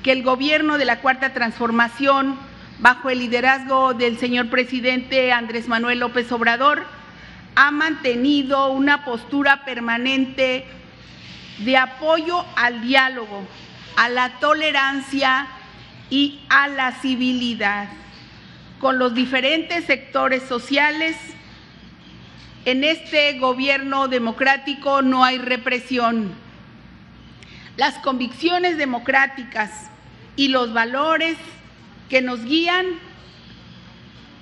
[0.01, 2.39] que el gobierno de la Cuarta Transformación,
[2.79, 6.87] bajo el liderazgo del señor presidente Andrés Manuel López Obrador,
[7.55, 10.65] ha mantenido una postura permanente
[11.59, 13.45] de apoyo al diálogo,
[13.95, 15.47] a la tolerancia
[16.10, 17.89] y a la civilidad
[18.79, 21.15] con los diferentes sectores sociales
[22.65, 26.34] en este gobierno democrático no hay represión.
[27.77, 29.89] Las convicciones democráticas
[30.36, 31.38] y los valores
[32.10, 32.86] que nos guían,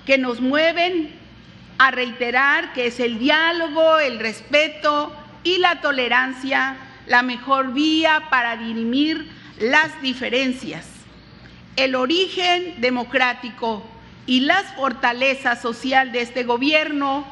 [0.06, 1.10] que nos mueven
[1.78, 8.56] a reiterar que es el diálogo, el respeto y la tolerancia la mejor vía para
[8.56, 10.86] dirimir las diferencias.
[11.76, 13.84] El origen democrático
[14.26, 17.26] y las fortalezas social de este gobierno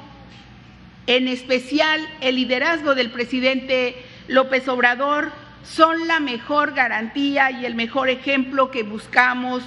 [1.07, 5.33] en especial el liderazgo del presidente López Obrador,
[5.65, 9.63] son la mejor garantía y el mejor ejemplo que buscamos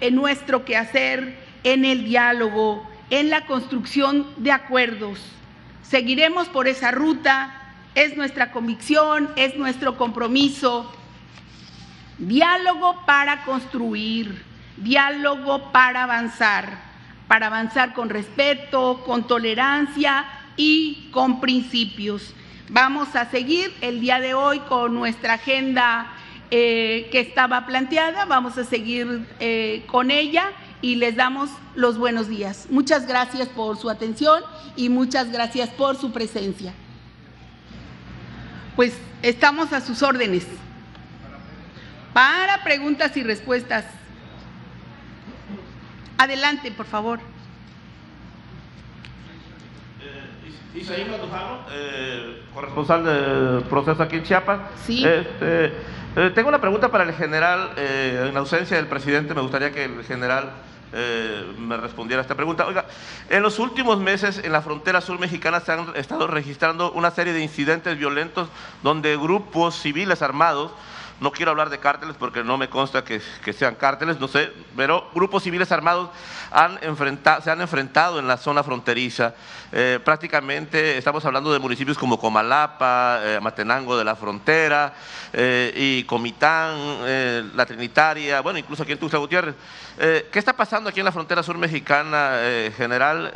[0.00, 5.20] en nuestro quehacer, en el diálogo, en la construcción de acuerdos.
[5.82, 7.60] Seguiremos por esa ruta,
[7.94, 10.90] es nuestra convicción, es nuestro compromiso.
[12.18, 14.42] Diálogo para construir,
[14.76, 16.94] diálogo para avanzar
[17.28, 20.24] para avanzar con respeto, con tolerancia
[20.56, 22.32] y con principios.
[22.70, 26.12] Vamos a seguir el día de hoy con nuestra agenda
[26.50, 32.28] eh, que estaba planteada, vamos a seguir eh, con ella y les damos los buenos
[32.28, 32.66] días.
[32.70, 34.42] Muchas gracias por su atención
[34.76, 36.72] y muchas gracias por su presencia.
[38.76, 40.46] Pues estamos a sus órdenes.
[42.14, 43.84] Para preguntas y respuestas.
[46.16, 47.18] Adelante, por favor.
[50.00, 51.04] Eh, Isaí
[51.72, 54.60] eh, corresponsal del proceso aquí en Chiapas.
[54.86, 55.04] Sí.
[55.04, 55.72] Este,
[56.16, 57.72] eh, tengo una pregunta para el general.
[57.76, 60.52] Eh, en ausencia del presidente, me gustaría que el general
[60.92, 62.64] eh, me respondiera a esta pregunta.
[62.64, 62.86] Oiga,
[63.28, 67.32] en los últimos meses en la frontera sur mexicana se han estado registrando una serie
[67.32, 68.48] de incidentes violentos
[68.84, 70.70] donde grupos civiles armados
[71.24, 73.20] no quiero hablar de cárteles porque no me consta que,
[73.54, 76.10] sean cárteles, no sé, pero grupos civiles armados
[76.50, 79.34] se han enfrentado en la zona fronteriza.
[79.72, 84.92] Eh, prácticamente estamos hablando de municipios como Comalapa, eh, Matenango de la Frontera
[85.32, 89.54] eh, y Comitán, La Trinitaria, bueno, incluso aquí en Tuxtla Gutiérrez.
[89.96, 92.38] ¿Qué está pasando aquí en la frontera sur mexicana,
[92.76, 93.32] general?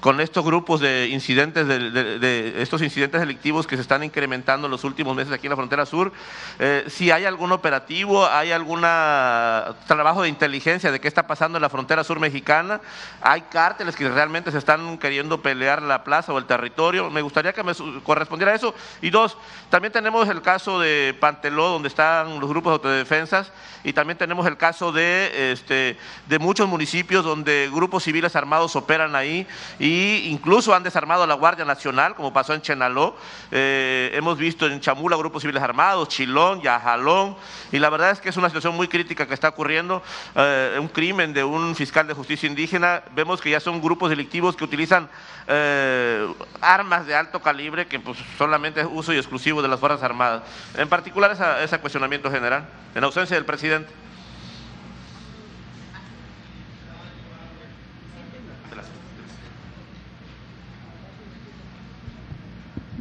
[0.00, 4.84] Con estos grupos de incidentes, de, estos incidentes delictivos que se están incrementando en los
[4.84, 6.12] últimos meses aquí en la frontera sur,
[6.58, 11.62] eh, si hay algún operativo, hay algún trabajo de inteligencia de qué está pasando en
[11.62, 12.80] la frontera sur mexicana,
[13.20, 17.52] hay cárteles que realmente se están queriendo pelear la plaza o el territorio, me gustaría
[17.52, 17.72] que me
[18.02, 18.74] correspondiera eso.
[19.02, 19.36] Y dos,
[19.68, 23.52] también tenemos el caso de Panteló, donde están los grupos de autodefensas,
[23.84, 29.14] y también tenemos el caso de, este, de muchos municipios donde grupos civiles armados operan
[29.14, 29.46] ahí
[29.78, 33.16] y incluso han desarmado a la Guardia Nacional, como pasó en Chenaló.
[33.50, 37.36] Eh, hemos visto en Chamula grupos civiles armados, Chilón, Yajalón,
[37.72, 40.02] y la verdad es que es una situación muy crítica que está ocurriendo.
[40.34, 44.56] Eh, un crimen de un fiscal de justicia indígena, vemos que ya son grupos delictivos
[44.56, 45.08] que utilizan
[45.46, 46.26] eh,
[46.60, 50.42] armas de alto calibre que pues, solamente es uso y exclusivo de las Fuerzas Armadas.
[50.76, 53.99] En particular ese cuestionamiento general, en ausencia del presidente.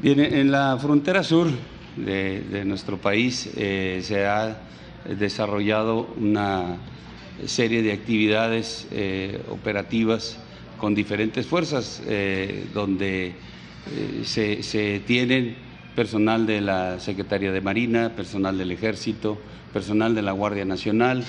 [0.01, 1.49] Bien, en la frontera sur
[1.97, 4.57] de, nuestro país eh, se ha
[5.09, 6.77] desarrollado una
[7.45, 10.39] serie de actividades eh, operativas
[10.77, 13.33] con diferentes fuerzas, eh, donde
[14.23, 15.57] se, tienen
[15.97, 19.37] personal de la Secretaría de Marina, personal del Ejército,
[19.73, 21.25] personal de la Guardia Nacional,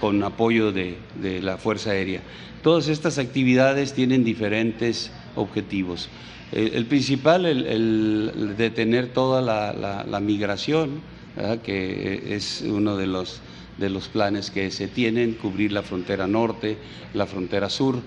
[0.00, 0.96] con apoyo de
[1.42, 2.20] la Fuerza Aérea.
[2.62, 6.08] Todas estas actividades tienen diferentes objetivos.
[6.54, 11.02] Eh, el principal, el, detener toda la, migración,
[11.64, 13.40] que es uno de los,
[13.76, 16.78] de los planes que se tienen, cubrir la frontera norte,
[17.12, 18.00] la frontera sur.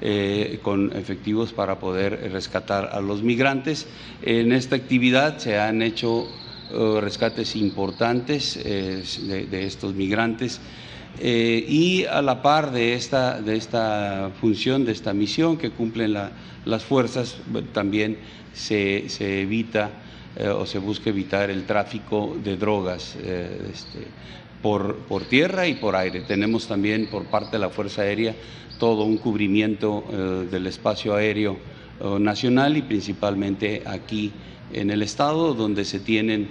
[0.00, 3.86] Eh, con efectivos para poder rescatar a los migrantes.
[4.22, 6.26] En esta actividad se han hecho
[6.72, 10.60] eh, rescates importantes de, estos migrantes.
[11.22, 16.32] Y a la par de esta, de esta función, de esta misión que cumplen la,
[16.64, 17.36] las fuerzas,
[17.72, 18.18] también
[18.52, 19.06] se,
[19.42, 19.90] evita
[20.36, 24.06] eh, o se busca evitar el tráfico de drogas eh, este,
[24.62, 26.22] por, por, tierra y por aire.
[26.22, 28.34] Tenemos también por parte de la Fuerza Aérea
[28.78, 31.74] todo un cubrimiento eh, del espacio aéreo
[32.18, 34.32] nacional y principalmente aquí
[34.72, 36.48] en el estado donde se tienen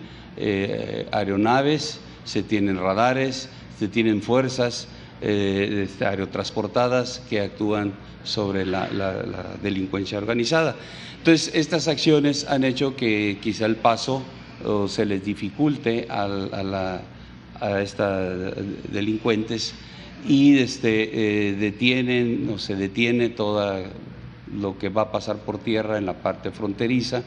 [1.12, 3.50] aeronaves, se tienen radares,
[3.80, 4.88] se tienen fuerzas
[5.22, 7.94] este, aerotransportadas que actúan
[8.24, 8.88] sobre la,
[9.62, 10.76] delincuencia organizada.
[11.18, 14.24] Entonces, estas acciones han hecho que quizá el paso
[14.88, 17.00] se les dificulte a,
[17.60, 18.54] a estas
[18.92, 19.74] delincuentes
[20.28, 23.84] y este, eh, detienen o se detiene todo
[24.54, 27.24] lo que va a pasar por tierra en la parte fronteriza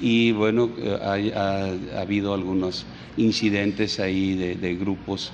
[0.00, 2.86] y bueno, eh, ha, habido algunos
[3.16, 5.32] incidentes ahí de grupos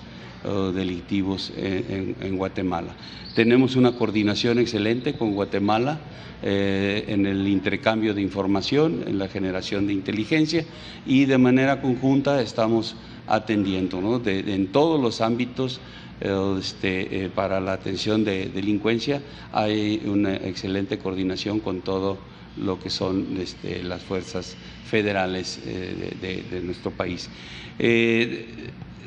[0.73, 2.95] delictivos en, Guatemala.
[3.35, 6.01] Tenemos una coordinación excelente con Guatemala
[6.43, 10.65] eh, en el intercambio de información, en la generación de inteligencia
[11.07, 12.95] y de manera conjunta estamos
[13.27, 15.81] atendiendo en todos los ámbitos
[16.21, 19.23] eh, este, eh, para la atención de delincuencia
[19.53, 22.19] hay una excelente coordinación con todo
[22.59, 24.57] lo que son este, las fuerzas
[24.89, 27.29] federales de, nuestro país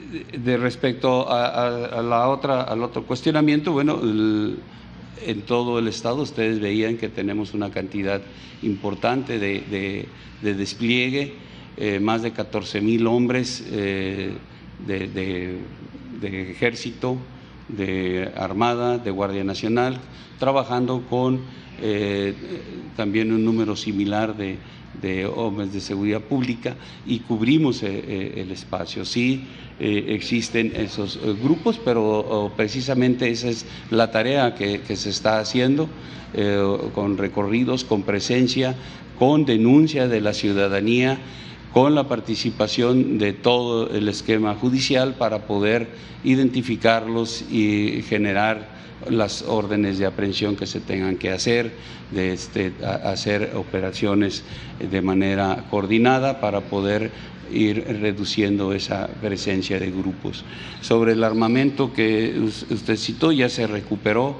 [0.10, 6.98] de respecto a, la otra, al otro cuestionamiento, bueno, en todo el estado ustedes veían
[6.98, 8.22] que tenemos una cantidad
[8.62, 10.08] importante de,
[10.42, 11.34] despliegue,
[11.78, 14.34] eh, más de 14 mil hombres eh,
[14.88, 15.60] de,
[16.22, 17.18] ejército,
[17.68, 20.00] de armada, de Guardia Nacional,
[20.40, 21.42] trabajando con
[21.82, 22.34] eh,
[22.98, 24.58] también un número similar de,
[25.02, 26.76] de hombres de seguridad pública
[27.06, 29.06] y cubrimos el espacio.
[29.06, 29.48] Sí,
[29.82, 35.40] eh, existen esos eh, grupos, pero oh, precisamente esa es la tarea que, se está
[35.40, 35.88] haciendo
[36.34, 36.62] eh,
[36.94, 38.76] con recorridos, con presencia,
[39.18, 41.18] con denuncia de la ciudadanía,
[41.72, 45.88] con la participación de todo el esquema judicial para poder
[46.26, 48.79] identificarlos y generar
[49.10, 51.72] las órdenes de aprehensión que se tengan que hacer,
[52.12, 54.44] de este, hacer operaciones
[54.80, 57.12] de manera coordinada para poder
[57.52, 60.44] ir reduciendo esa presencia de grupos.
[60.82, 64.38] Sobre el armamento que usted citó, ya se recuperó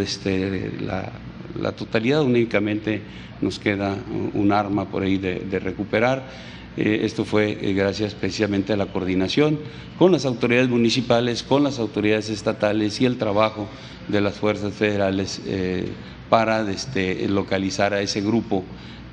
[0.00, 3.02] este, la, totalidad, únicamente
[3.40, 3.96] nos queda
[4.34, 6.24] un arma por ahí de, recuperar.
[6.76, 9.58] Eh, esto fue eh, gracias precisamente a la coordinación
[9.98, 13.66] con las autoridades municipales, con las autoridades estatales y el trabajo
[14.08, 15.88] de las fuerzas federales eh,
[16.28, 18.62] para este, localizar a ese grupo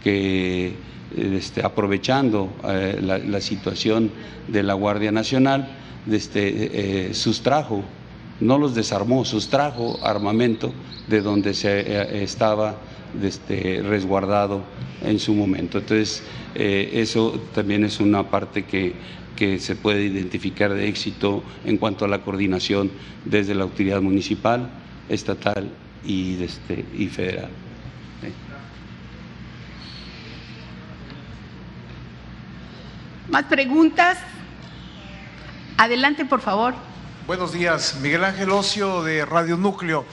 [0.04, 0.74] que,
[1.16, 4.12] este, aprovechando la, situación
[4.48, 5.70] de la Guardia Nacional,
[6.12, 7.84] este, sustrajo,
[8.42, 10.74] no los desarmó, sustrajo armamento
[11.08, 12.76] de donde se estaba
[13.22, 14.64] este, resguardado
[15.04, 15.80] en su momento.
[15.80, 16.24] Entonces,
[16.56, 18.94] eh, eso también es una parte que,
[19.36, 22.92] que, se puede identificar de éxito en cuanto a la coordinación
[23.26, 24.70] desde la autoridad municipal,
[25.10, 25.70] estatal
[26.06, 27.50] y, este, y federal.
[33.30, 34.18] ¿Más preguntas?
[35.78, 36.76] Adelante, por favor.
[37.26, 40.06] Buenos días, Miguel Ángel Ocio de Radio Núcleo.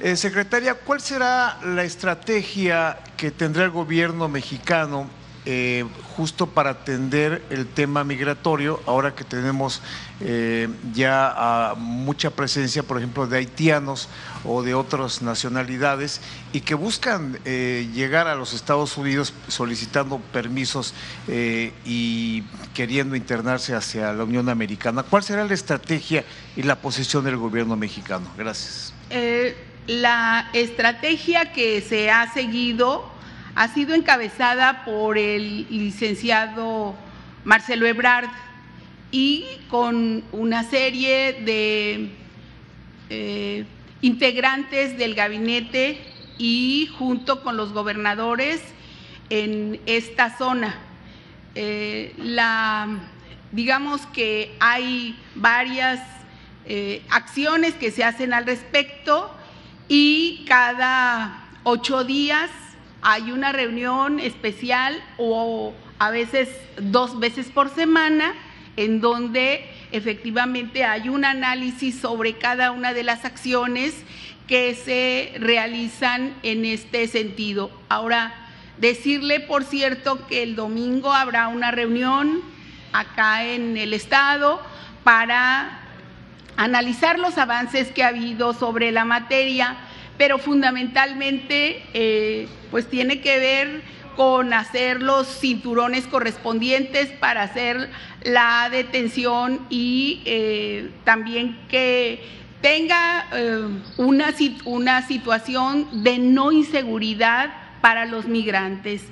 [0.00, 5.10] Eh, secretaria, ¿cuál será la estrategia que tendrá el gobierno mexicano
[5.44, 5.84] eh,
[6.16, 9.82] justo para atender el tema migratorio, ahora que tenemos
[10.20, 14.08] eh, ya mucha presencia, por ejemplo, de haitianos
[14.44, 16.20] o de otras nacionalidades
[16.52, 20.92] y que buscan llegar a los Estados Unidos solicitando permisos
[21.26, 22.42] y
[22.74, 25.02] queriendo internarse hacia la Unión Americana?
[25.02, 26.24] ¿Cuál será la estrategia
[26.56, 28.28] y la posición del gobierno mexicano?
[28.36, 28.92] Gracias.
[29.88, 33.10] La estrategia que se ha seguido
[33.54, 36.94] ha sido encabezada por el licenciado
[37.44, 38.28] Marcelo Ebrard
[39.10, 42.10] y con una serie de
[43.08, 43.64] eh,
[44.02, 45.98] integrantes del gabinete
[46.36, 48.60] y junto con los gobernadores
[49.30, 50.76] en esta zona.
[51.54, 52.14] Eh,
[53.52, 55.98] digamos que hay varias
[56.66, 59.34] eh, acciones que se hacen al respecto
[59.88, 62.50] y cada ocho días
[63.00, 66.48] hay una reunión especial o a veces
[66.80, 68.34] dos veces por semana
[68.76, 73.94] en donde efectivamente hay un análisis sobre cada una de las acciones
[74.46, 77.70] que se realizan en este sentido.
[77.88, 78.34] Ahora,
[78.78, 82.40] decirle, por cierto, que el domingo habrá una reunión
[82.92, 84.60] acá en el Estado
[85.02, 85.77] para
[86.58, 89.76] analizar los avances que ha habido sobre la materia,
[90.18, 93.82] pero fundamentalmente eh, pues tiene que ver
[94.16, 97.88] con hacer los cinturones correspondientes para hacer
[98.24, 102.24] la detención y eh, también que
[102.60, 104.34] tenga eh, una,
[104.64, 107.50] una situación de no inseguridad
[107.80, 109.04] para los migrantes.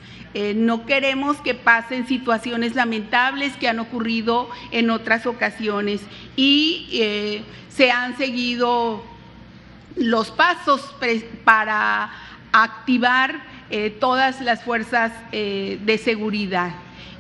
[0.55, 6.03] No queremos que pasen situaciones lamentables que han ocurrido en otras ocasiones
[6.37, 9.03] y eh, se han seguido
[9.97, 10.95] los pasos
[11.45, 12.11] para
[12.53, 16.72] activar eh, todas las fuerzas de seguridad.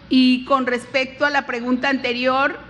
[0.08, 2.60] Y con respecto a la pregunta anterior,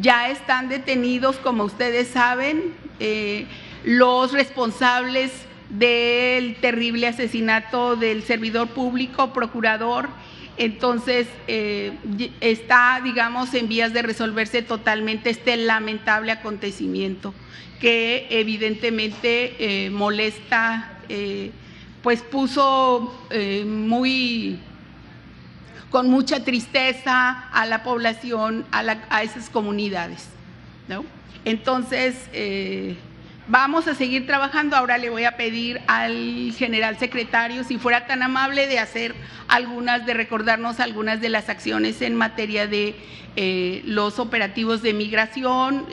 [0.00, 2.74] ya están detenidos, como ustedes saben,
[3.84, 5.32] los responsables
[5.70, 10.08] del terrible asesinato del servidor público, procurador.
[10.58, 11.92] Entonces, eh,
[12.40, 17.34] está, digamos, en vías de resolverse totalmente este lamentable acontecimiento
[17.80, 21.50] que evidentemente eh, molesta, eh,
[22.02, 23.26] pues puso
[23.66, 24.58] muy
[25.90, 30.28] con mucha tristeza a la población, a, esas comunidades.
[31.44, 32.14] Entonces,
[33.48, 34.74] Vamos a seguir trabajando.
[34.74, 39.14] Ahora le voy a pedir al general secretario si fuera tan amable de hacer
[39.46, 42.96] algunas, de recordarnos algunas de las acciones en materia de
[43.36, 45.86] eh, los operativos de migración,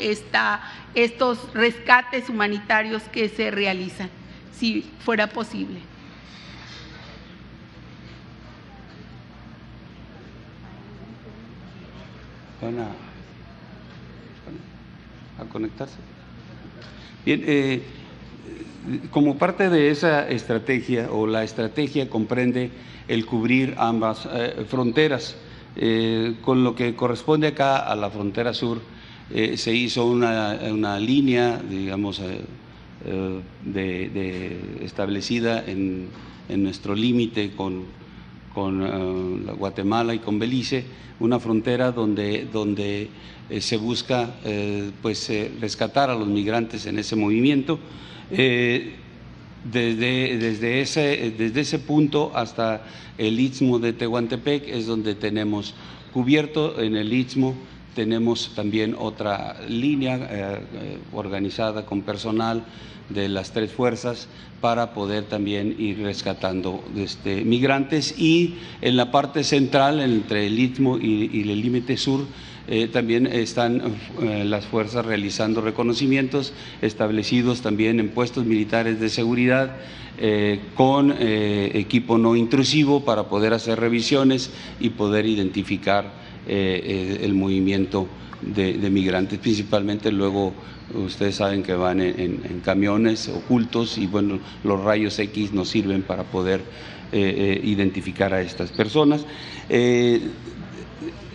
[0.95, 4.09] estos rescates humanitarios que se realizan,
[4.57, 5.79] si fuera posible.
[12.61, 12.79] Van
[15.39, 16.12] a conectarse.
[17.25, 17.81] Bien, eh,
[19.11, 22.69] como parte de esa estrategia o la estrategia comprende
[23.07, 25.37] el cubrir ambas eh, fronteras.
[25.75, 28.79] Eh, con lo que corresponde acá a la frontera sur,
[29.55, 32.21] se hizo una, línea, digamos,
[33.65, 36.09] de, establecida en,
[36.49, 37.85] nuestro límite con,
[38.53, 40.85] con Guatemala y con Belice,
[41.19, 43.09] una frontera donde, donde
[43.49, 47.79] eh, se busca eh, pues, eh, rescatar a los migrantes en ese movimiento.
[48.29, 52.85] Desde, desde, ese, desde ese punto hasta
[53.17, 55.73] el istmo de Tehuantepec es donde tenemos
[56.11, 57.55] cubierto en el istmo
[57.93, 62.63] tenemos también otra línea eh, eh, organizada con personal
[63.09, 64.27] de las tres fuerzas
[64.61, 68.17] para poder también ir rescatando este, migrantes.
[68.17, 72.25] Y en la parte central, entre el Istmo y, el límite sur,
[72.67, 73.81] eh, también están
[74.45, 79.75] las fuerzas realizando reconocimientos establecidos también en puestos militares de seguridad
[80.75, 88.05] con equipo no intrusivo para poder hacer revisiones y poder identificar eh, eh, el movimiento
[88.45, 90.53] de, migrantes, principalmente luego
[90.93, 96.23] ustedes saben que van en, camiones ocultos y bueno, los rayos X nos sirven para
[96.23, 96.61] poder
[97.11, 99.25] eh, identificar a estas personas.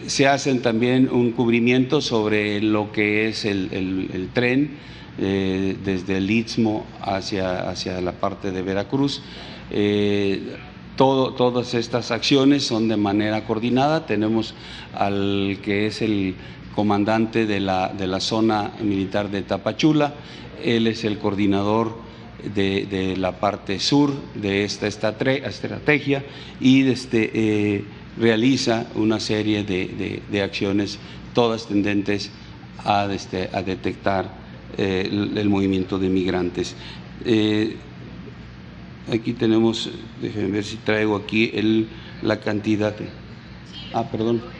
[0.06, 4.70] se hacen también un cubrimiento sobre lo que es el, tren
[5.18, 9.22] desde el Istmo hacia, hacia la parte de Veracruz
[10.98, 14.04] todas estas acciones son de manera coordinada.
[14.04, 14.54] Tenemos
[14.94, 16.34] al que es el
[16.78, 20.14] comandante de la, de la zona militar de Tapachula,
[20.62, 21.96] él es el coordinador
[22.54, 26.24] de, la parte sur de esta estrategia
[26.60, 27.84] y este, eh,
[28.16, 31.00] realiza una serie de, acciones,
[31.34, 32.30] todas tendentes
[32.84, 34.30] a, este, a detectar
[34.76, 36.76] eh, el, movimiento de migrantes.
[37.24, 37.74] Eh,
[39.12, 41.88] Aquí tenemos, déjenme ver si traigo aquí el,
[42.22, 42.94] la cantidad.
[42.94, 43.06] De,
[43.94, 44.57] ah, perdón.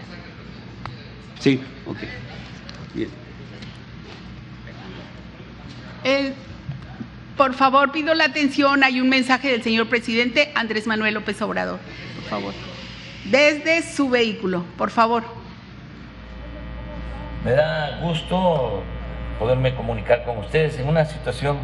[1.38, 1.98] Sí, ok.
[2.94, 3.08] Bien.
[7.36, 8.82] por favor, pido la atención.
[8.82, 11.78] Hay un mensaje del señor presidente Andrés Manuel López Obrador.
[12.16, 12.54] Por favor.
[13.30, 15.22] Desde su vehículo, por favor.
[17.44, 18.82] Me da gusto
[19.38, 21.58] poderme comunicar con ustedes en una situación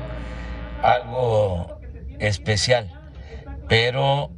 [0.83, 1.81] algo
[2.21, 2.91] especial,
[3.69, 4.31] pero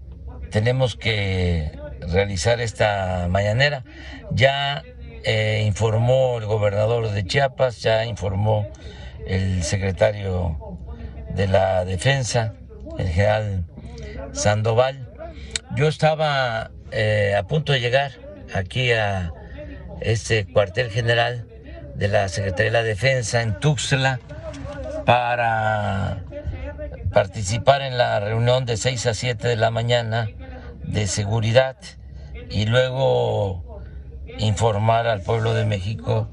[0.50, 3.84] tenemos que realizar esta mañanera.
[4.30, 4.82] Ya
[5.26, 8.68] eh, informó el gobernador de Chiapas, ya informó
[9.26, 10.78] el secretario
[11.34, 12.54] de la Defensa,
[12.96, 13.64] el general
[14.30, 15.10] Sandoval.
[15.74, 18.12] Yo estaba eh, a punto de llegar
[18.54, 19.32] aquí a
[20.00, 21.48] este cuartel general
[21.96, 24.20] de la Secretaría de la Defensa en Tuxtla
[25.04, 26.22] para
[27.12, 30.28] participar en la reunión de 6 a 7 de la mañana
[30.84, 31.76] de seguridad
[32.48, 33.75] y luego
[34.38, 36.28] informar al pueblo de México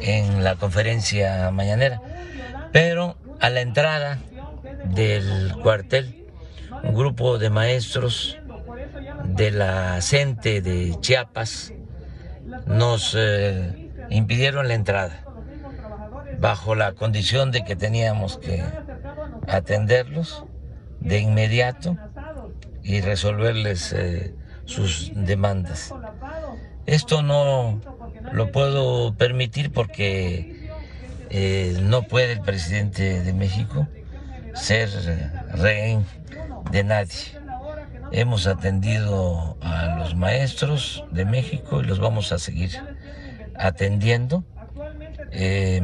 [0.00, 2.00] en la conferencia mañanera.
[2.72, 4.18] Pero a la entrada
[4.84, 6.26] del cuartel,
[6.82, 8.38] un grupo de maestros
[9.24, 11.72] de la CENTE de Chiapas
[12.66, 15.24] nos eh, impidieron la entrada
[16.38, 18.64] bajo la condición de que teníamos que
[19.46, 20.44] atenderlos
[21.00, 21.96] de inmediato
[22.82, 24.34] y resolverles eh,
[24.64, 25.92] sus demandas.
[26.86, 27.80] Esto no
[28.32, 30.68] lo puedo permitir porque
[31.30, 33.86] eh, no puede el presidente de México
[34.54, 34.90] ser
[35.54, 36.04] rehén
[36.70, 37.38] de nadie.
[38.12, 42.70] Hemos atendido a los maestros de México y los vamos a seguir
[43.54, 44.44] atendiendo.
[45.30, 45.80] Eh,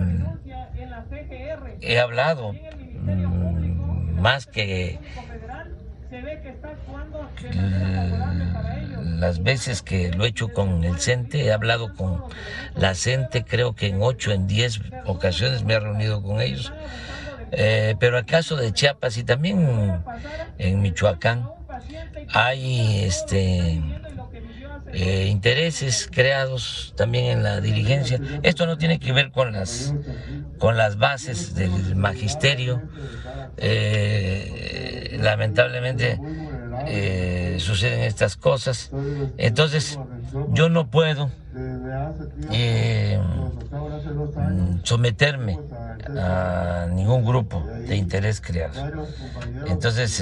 [1.81, 4.99] he hablado mm, más que
[9.19, 12.23] las veces que lo he hecho con el CENTE, he hablado con
[12.75, 16.73] la CENTE, creo que en ocho, en diez ocasiones me he reunido con ellos.
[17.53, 20.03] Eh, pero el caso de Chiapas y también
[20.59, 21.49] en Michoacán
[22.33, 23.81] hay este
[24.93, 28.21] eh, intereses creados también en la dirigencia.
[28.43, 29.95] Esto no tiene que ver con las,
[30.59, 32.83] con las bases del magisterio.
[33.57, 36.21] Eh, lamentablemente
[36.87, 38.91] eh, suceden estas cosas.
[39.39, 39.99] Entonces,
[40.51, 41.31] yo no puedo
[44.85, 45.59] someterme
[46.17, 48.93] a ningún grupo de interés creado.
[49.67, 50.21] Entonces,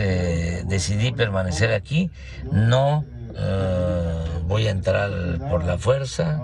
[0.66, 2.10] decidí permanecer aquí,
[2.50, 3.04] no
[3.36, 5.10] eh, voy a entrar
[5.50, 6.40] por la fuerza.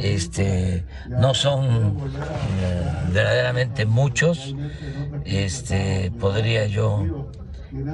[0.00, 1.96] Este, no son
[2.60, 4.54] eh, verdaderamente muchos.
[5.24, 7.30] Este, podría yo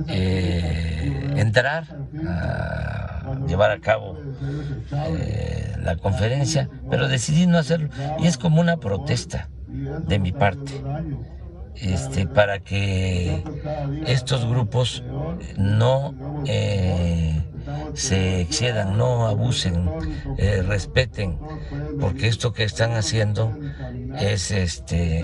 [0.08, 1.84] eh, entrar
[2.26, 4.18] a llevar a cabo
[5.82, 7.88] la conferencia, pero decidí no hacerlo.
[8.18, 10.72] Y es como una protesta de mi parte.
[11.76, 13.44] Este, para que
[14.04, 15.04] estos grupos
[15.56, 16.12] no
[17.94, 19.90] se excedan, no abusen,
[20.36, 21.38] eh, respeten,
[22.00, 23.56] porque esto que están haciendo
[24.18, 25.22] es este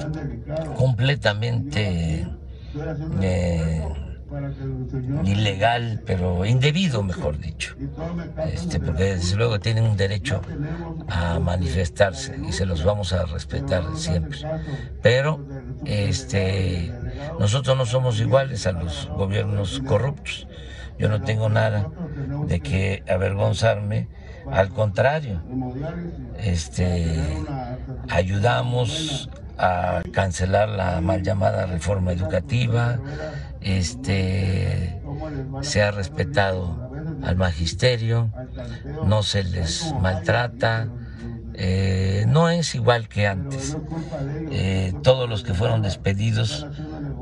[0.77, 2.27] completamente
[3.23, 3.85] eh,
[5.25, 7.77] ilegal, pero indebido, mejor dicho,
[8.53, 10.41] este, porque desde luego tienen un derecho
[11.09, 14.39] a manifestarse y se los vamos a respetar siempre.
[15.03, 15.45] Pero
[15.85, 16.93] este,
[17.39, 20.49] nosotros no somos iguales a los gobiernos corruptos.
[20.99, 21.91] Yo no tengo nada
[22.47, 24.09] de que avergonzarme,
[24.51, 25.43] al contrario,
[26.39, 27.21] este,
[28.09, 32.99] ayudamos a cancelar la mal llamada reforma educativa,
[33.61, 35.01] este,
[35.63, 36.91] se ha respetado
[37.23, 38.31] al magisterio,
[39.05, 40.89] no se les maltrata,
[41.55, 43.77] eh, no es igual que antes.
[44.51, 46.67] Eh, todos los que fueron despedidos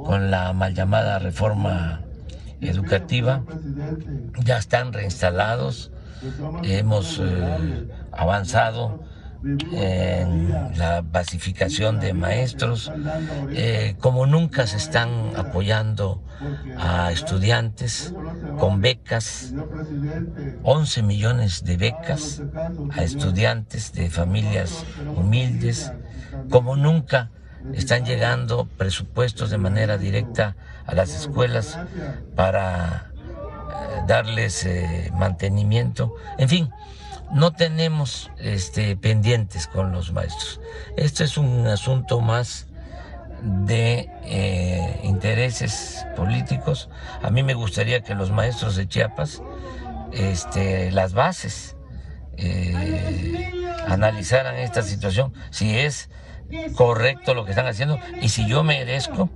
[0.05, 2.03] con la mal llamada reforma
[2.63, 3.45] educativa.
[4.45, 5.91] Ya están reinstalados,
[6.63, 9.01] hemos eh, avanzado
[9.73, 12.93] en la pacificación de maestros,
[13.51, 16.23] eh, como nunca se están apoyando
[16.79, 18.15] a estudiantes
[18.59, 19.53] con becas,
[20.63, 22.43] 11 millones de becas
[22.93, 24.85] a estudiantes de familias
[25.17, 25.93] humildes,
[26.49, 27.31] como nunca
[27.75, 30.57] están llegando presupuestos de manera directa
[30.87, 31.79] a las escuelas
[32.35, 36.71] para eh, darles eh, mantenimiento, en fin
[37.33, 40.61] no tenemos este, pendientes con los maestros.
[40.99, 42.67] Esto es un asunto más
[43.43, 46.91] de eh, intereses políticos.
[47.23, 49.43] A mí me gustaría que los maestros de Chiapas,
[50.13, 51.77] este, las bases,
[53.89, 56.11] analizaran esta situación, si es
[56.77, 59.31] correcto lo que están haciendo y si yo merezco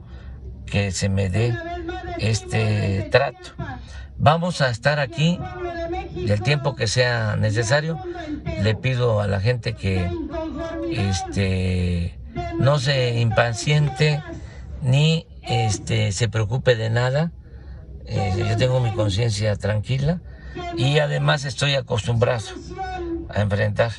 [0.67, 1.57] que se me dé
[2.19, 3.51] este trato.
[4.19, 5.39] Vamos a estar aquí
[6.17, 7.99] el tiempo que sea necesario.
[8.62, 10.11] Le pido a la gente que
[10.91, 12.19] este,
[12.59, 14.23] no se impaciente
[14.83, 17.33] ni este, se preocupe de nada.
[18.07, 20.21] Eh, yo tengo mi conciencia tranquila
[20.77, 22.47] y además estoy acostumbrado
[23.29, 23.93] a enfrentar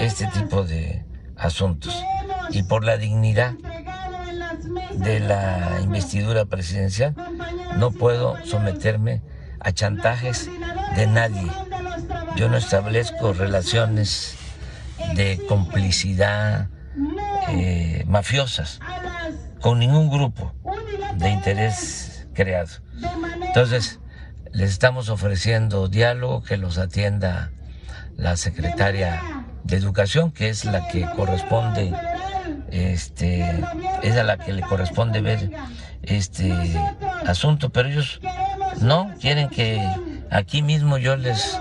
[0.00, 1.04] este tipo de
[1.36, 2.02] asuntos.
[2.50, 3.54] Y por la dignidad
[4.94, 7.14] de la investidura presidencial,
[7.76, 9.22] no puedo someterme
[9.60, 10.50] a chantajes
[10.96, 11.50] de nadie.
[12.36, 14.36] Yo no establezco relaciones
[15.14, 16.68] de complicidad
[17.48, 18.80] eh, mafiosas
[19.60, 20.52] con ningún grupo
[21.16, 22.70] de interés creado.
[23.42, 24.00] Entonces,
[24.52, 27.50] les estamos ofreciendo diálogo que los atienda
[28.16, 29.20] la secretaria
[29.64, 31.92] de Educación, que es la que corresponde
[32.70, 33.62] este,
[34.02, 35.50] es a la que le corresponde ver
[36.02, 36.52] este
[37.26, 38.20] asunto, pero ellos
[38.80, 39.80] no quieren que
[40.30, 41.58] aquí mismo yo les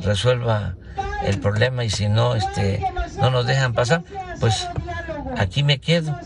[0.00, 0.76] resuelva
[1.24, 2.82] el problema y si no, este,
[3.18, 4.04] no nos dejan pasar,
[4.38, 4.68] pues
[5.36, 6.18] aquí me quedo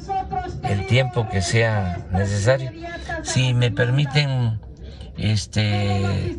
[0.63, 2.71] el tiempo que sea necesario.
[3.23, 4.61] Si me permiten
[5.17, 6.39] este,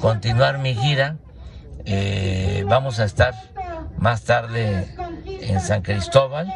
[0.00, 1.16] continuar mi gira,
[1.84, 3.34] eh, vamos a estar
[3.96, 4.94] más tarde
[5.26, 6.52] en San Cristóbal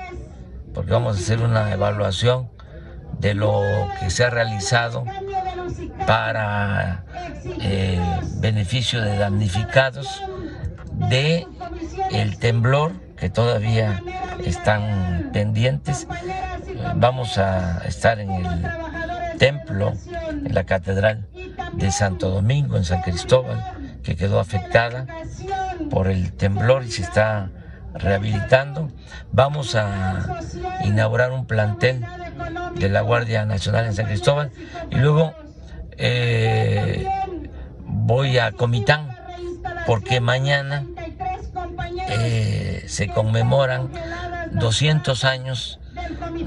[0.76, 2.50] porque vamos a hacer una evaluación
[3.18, 3.62] de lo
[3.98, 5.06] que se ha realizado
[6.06, 7.02] para
[7.62, 7.98] eh,
[8.40, 10.22] beneficio de damnificados
[11.08, 11.46] de
[12.10, 14.02] el temblor que todavía
[14.44, 16.06] están pendientes.
[16.96, 19.94] Vamos a estar en el templo,
[20.30, 21.26] en la catedral
[21.72, 23.64] de Santo Domingo, en San Cristóbal,
[24.02, 25.06] que quedó afectada
[25.88, 27.50] por el temblor y se está
[27.98, 28.90] rehabilitando.
[29.32, 30.42] Vamos a
[30.84, 32.04] inaugurar un plantel
[32.74, 34.50] de la Guardia Nacional en San Cristóbal
[34.90, 35.34] y luego
[35.98, 37.06] eh,
[37.84, 39.08] voy a Comitán
[39.86, 40.84] porque mañana
[42.08, 43.90] eh, se conmemoran
[44.52, 45.80] 200 años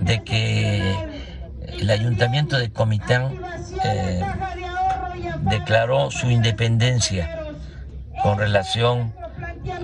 [0.01, 0.95] de que
[1.79, 3.33] el ayuntamiento de Comitán
[3.83, 4.21] eh,
[5.41, 7.53] declaró su independencia
[8.21, 9.13] con relación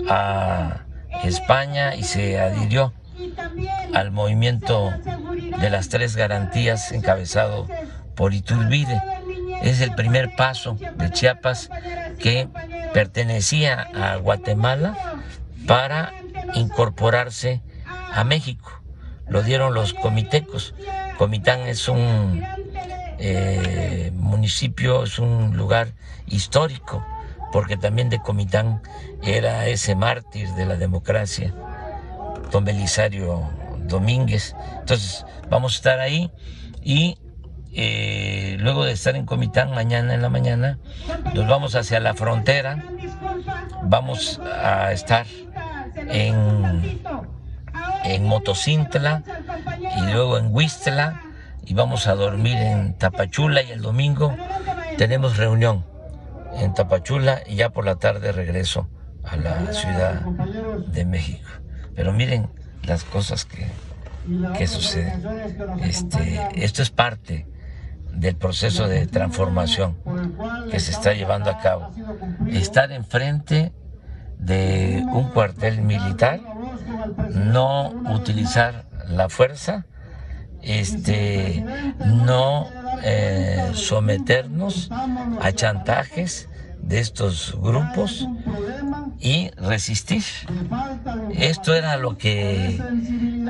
[0.08, 0.85] a
[1.24, 2.92] España y se adhirió
[3.94, 4.92] al movimiento
[5.60, 7.66] de las tres garantías encabezado
[8.14, 9.00] por Iturbide.
[9.62, 11.70] Es el primer paso de Chiapas
[12.18, 12.48] que
[12.92, 14.96] pertenecía a Guatemala
[15.66, 16.12] para
[16.54, 17.62] incorporarse
[18.12, 18.82] a México.
[19.28, 20.74] Lo dieron los comitecos.
[21.18, 22.44] Comitán es un
[23.18, 25.88] eh, municipio, es un lugar
[26.26, 27.04] histórico
[27.52, 28.82] porque también de Comitán
[29.22, 31.54] era ese mártir de la democracia,
[32.50, 33.48] don Belisario
[33.86, 34.54] Domínguez.
[34.80, 36.30] Entonces, vamos a estar ahí
[36.82, 37.18] y
[37.72, 40.78] eh, luego de estar en Comitán mañana en la mañana,
[41.34, 42.82] nos vamos hacia la frontera,
[43.82, 45.26] vamos a estar
[46.08, 47.02] en,
[48.04, 49.22] en Motocintla
[49.98, 51.20] y luego en Huistla
[51.64, 54.34] y vamos a dormir en Tapachula y el domingo
[54.96, 55.84] tenemos reunión
[56.58, 58.88] en Tapachula y ya por la tarde regreso
[59.24, 61.48] a la Ciudad de México.
[61.94, 62.48] Pero miren
[62.82, 63.66] las cosas que,
[64.56, 65.24] que suceden.
[65.82, 67.46] Este, esto es parte
[68.12, 69.96] del proceso de transformación
[70.70, 71.90] que se está llevando a cabo.
[72.48, 73.72] Estar enfrente
[74.38, 76.40] de un cuartel militar,
[77.30, 79.86] no utilizar la fuerza,
[80.66, 81.64] este,
[82.04, 82.68] no
[83.02, 84.90] eh, someternos
[85.40, 86.48] a chantajes
[86.82, 88.28] de estos grupos
[89.18, 90.22] y resistir.
[91.32, 92.80] Esto era lo que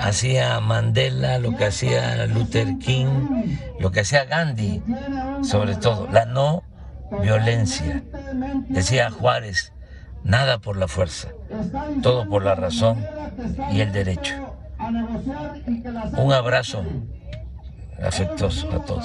[0.01, 3.45] hacía Mandela, lo que hacía Luther King,
[3.81, 4.83] lo que hacía Gandhi,
[5.43, 6.63] sobre todo, la no
[7.23, 8.03] violencia.
[8.69, 9.73] Decía Juárez,
[10.23, 11.29] nada por la fuerza,
[12.03, 13.05] todo por la razón
[13.73, 14.57] y el derecho.
[16.19, 16.85] Un abrazo
[18.03, 19.05] afectuoso a todos.